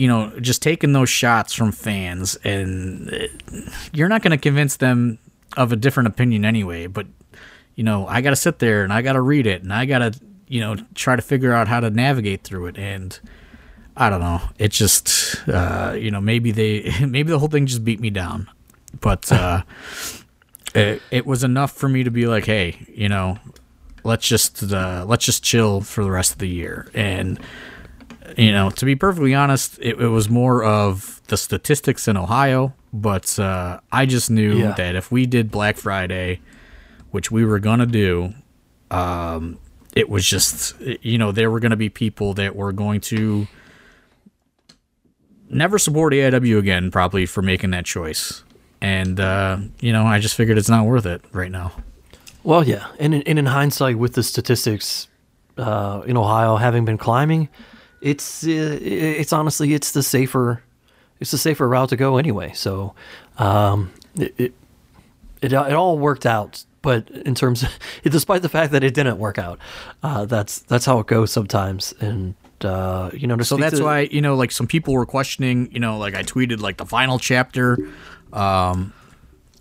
[0.00, 4.76] you know, just taking those shots from fans, and uh, you're not going to convince
[4.76, 5.18] them
[5.58, 6.86] of a different opinion anyway.
[6.86, 7.06] But
[7.74, 9.84] you know, I got to sit there and I got to read it, and I
[9.84, 12.78] got to you know try to figure out how to navigate through it.
[12.78, 13.18] And
[13.94, 17.84] I don't know, it just uh, you know maybe they maybe the whole thing just
[17.84, 18.48] beat me down,
[19.00, 19.64] but uh,
[20.74, 23.38] it, it was enough for me to be like, hey, you know,
[24.04, 27.38] let's just uh, let's just chill for the rest of the year and
[28.38, 32.72] you know, to be perfectly honest, it, it was more of the statistics in Ohio,
[32.92, 34.72] but uh, I just knew Yeah.
[34.72, 36.40] that if we did Black Friday,
[37.10, 38.32] which we were gonna do,
[38.92, 39.58] um,
[39.96, 43.48] it was just you know there were gonna be people that were going to
[45.48, 48.44] never support AIW again, probably for making that choice.
[48.80, 51.72] And uh, you know, I just figured it's not worth it right now.
[52.42, 55.08] Well, yeah, and in, and in hindsight, with the statistics
[55.58, 57.48] uh, in Ohio having been climbing,
[58.00, 60.62] it's uh, it's honestly it's the safer
[61.20, 62.52] it's the safer route to go anyway.
[62.54, 62.94] So
[63.38, 64.54] um, it, it
[65.42, 66.64] it it all worked out.
[66.82, 67.68] But in terms, of,
[68.04, 69.58] despite the fact that it didn't work out,
[70.02, 71.92] uh, that's that's how it goes sometimes.
[72.00, 75.06] And uh, you know, to So that's to- why you know, like some people were
[75.06, 75.70] questioning.
[75.72, 77.76] You know, like I tweeted like the final chapter.
[78.32, 78.92] Um,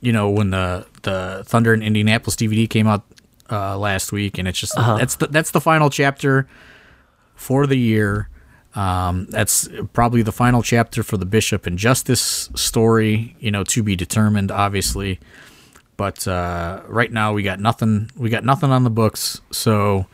[0.01, 3.03] you know, when the the Thunder in Indianapolis DVD came out
[3.51, 6.47] uh, last week, and it's just that's the that's the final chapter
[7.35, 8.29] for the year.
[8.75, 13.35] Um, that's probably the final chapter for the Bishop and Justice story.
[13.39, 15.19] You know, to be determined, obviously.
[15.97, 18.09] But uh, right now, we got nothing.
[18.15, 19.41] We got nothing on the books.
[19.51, 20.05] So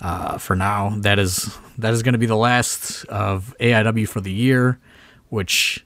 [0.00, 4.20] uh, for now, that is that is going to be the last of AIW for
[4.20, 4.78] the year,
[5.28, 5.84] which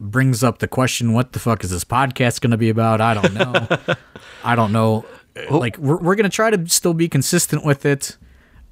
[0.00, 3.00] brings up the question: What the fuck is this podcast going to be about?
[3.00, 3.94] I don't know.
[4.44, 5.04] I don't know.
[5.50, 8.16] Like we're we're going to try to still be consistent with it,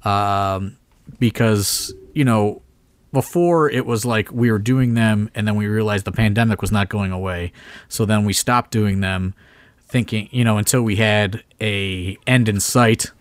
[0.03, 0.77] um,
[1.19, 2.61] because you know
[3.13, 6.71] before it was like we were doing them and then we realized the pandemic was
[6.71, 7.53] not going away
[7.87, 9.33] so then we stopped doing them
[9.87, 13.11] thinking you know until we had a end in sight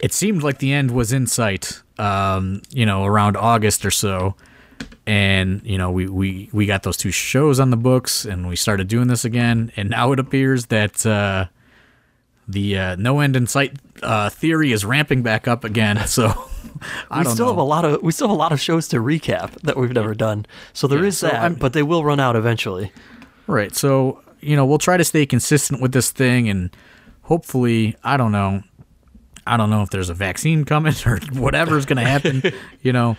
[0.00, 4.36] it seemed like the end was in sight um, you know around august or so
[5.06, 8.56] and you know we, we we got those two shows on the books and we
[8.56, 11.46] started doing this again and now it appears that uh,
[12.46, 16.32] the uh, no end in sight uh, theory is ramping back up again so
[17.10, 17.52] I we still know.
[17.52, 19.92] have a lot of we still have a lot of shows to recap that we've
[19.92, 20.46] never done.
[20.72, 22.92] So there is so that, I'm- but they will run out eventually.
[23.48, 23.74] Right.
[23.74, 26.70] So, you know, we'll try to stay consistent with this thing and
[27.22, 28.62] hopefully, I don't know.
[29.46, 32.42] I don't know if there's a vaccine coming or whatever's going to happen,
[32.82, 33.16] you know.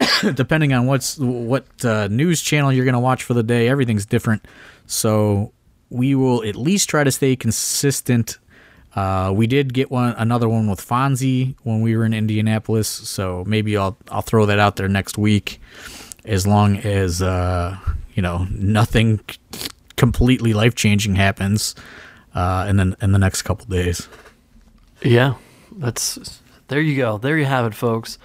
[0.34, 4.06] Depending on what's what uh, news channel you're going to watch for the day, everything's
[4.06, 4.46] different.
[4.86, 5.52] So,
[5.90, 8.38] we will at least try to stay consistent.
[8.94, 13.44] Uh, we did get one another one with Fonzie when we were in Indianapolis, so
[13.46, 15.60] maybe I'll I'll throw that out there next week
[16.24, 17.76] as long as uh,
[18.14, 19.20] you know nothing
[19.96, 21.74] completely life changing happens
[22.34, 24.08] uh, in the in the next couple days.
[25.02, 25.34] Yeah,
[25.76, 26.80] that's there.
[26.80, 27.18] You go.
[27.18, 28.18] There you have it, folks.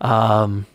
[0.00, 0.66] Um,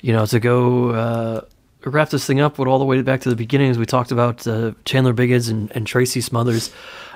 [0.00, 1.40] you know, to go uh,
[1.84, 4.10] wrap this thing up with all the way back to the beginning, as we talked
[4.10, 6.72] about uh, Chandler Biggins and, and Tracy Smothers.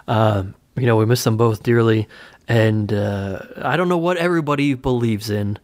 [0.08, 2.08] Um, you know, we miss them both dearly,
[2.48, 5.58] and uh, I don't know what everybody believes in,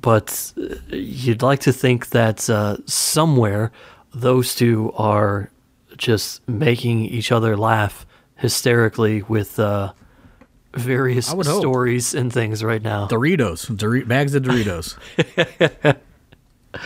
[0.00, 3.72] but uh, you'd like to think that uh, somewhere
[4.14, 5.50] those two are
[5.96, 8.06] just making each other laugh
[8.36, 9.92] hysterically with uh,
[10.74, 13.08] various stories and things right now.
[13.08, 14.96] Doritos, Dor- bags of Doritos.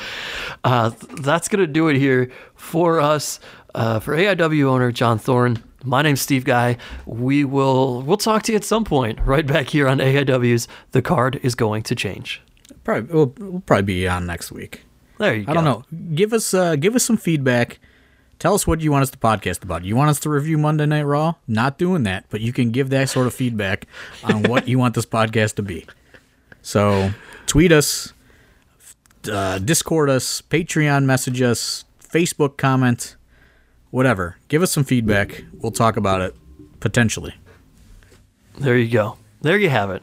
[0.65, 0.91] Uh,
[1.21, 3.39] that's going to do it here for us.
[3.75, 6.77] Uh, for AIW owner John Thorne, my name's Steve Guy.
[7.05, 11.03] We will we'll talk to you at some point right back here on AIW's The
[11.03, 12.43] Card is Going to Change.
[12.83, 14.83] probably we'll, we'll probably be on next week.
[15.19, 15.53] There you go.
[15.53, 15.85] I don't know.
[16.15, 17.79] Give us uh, give us some feedback.
[18.41, 19.85] Tell us what you want us to podcast about.
[19.85, 21.35] You want us to review Monday Night Raw?
[21.47, 23.87] Not doing that, but you can give that sort of feedback
[24.25, 25.87] on what you want this podcast to be.
[26.63, 27.13] So
[27.47, 28.13] tweet us,
[29.29, 33.17] uh, Discord us, Patreon message us, Facebook comment,
[33.91, 34.37] whatever.
[34.49, 35.45] Give us some feedback.
[35.55, 36.35] We'll talk about it
[36.81, 37.35] potentially.
[38.59, 39.19] There you go.
[39.43, 40.03] There you have it.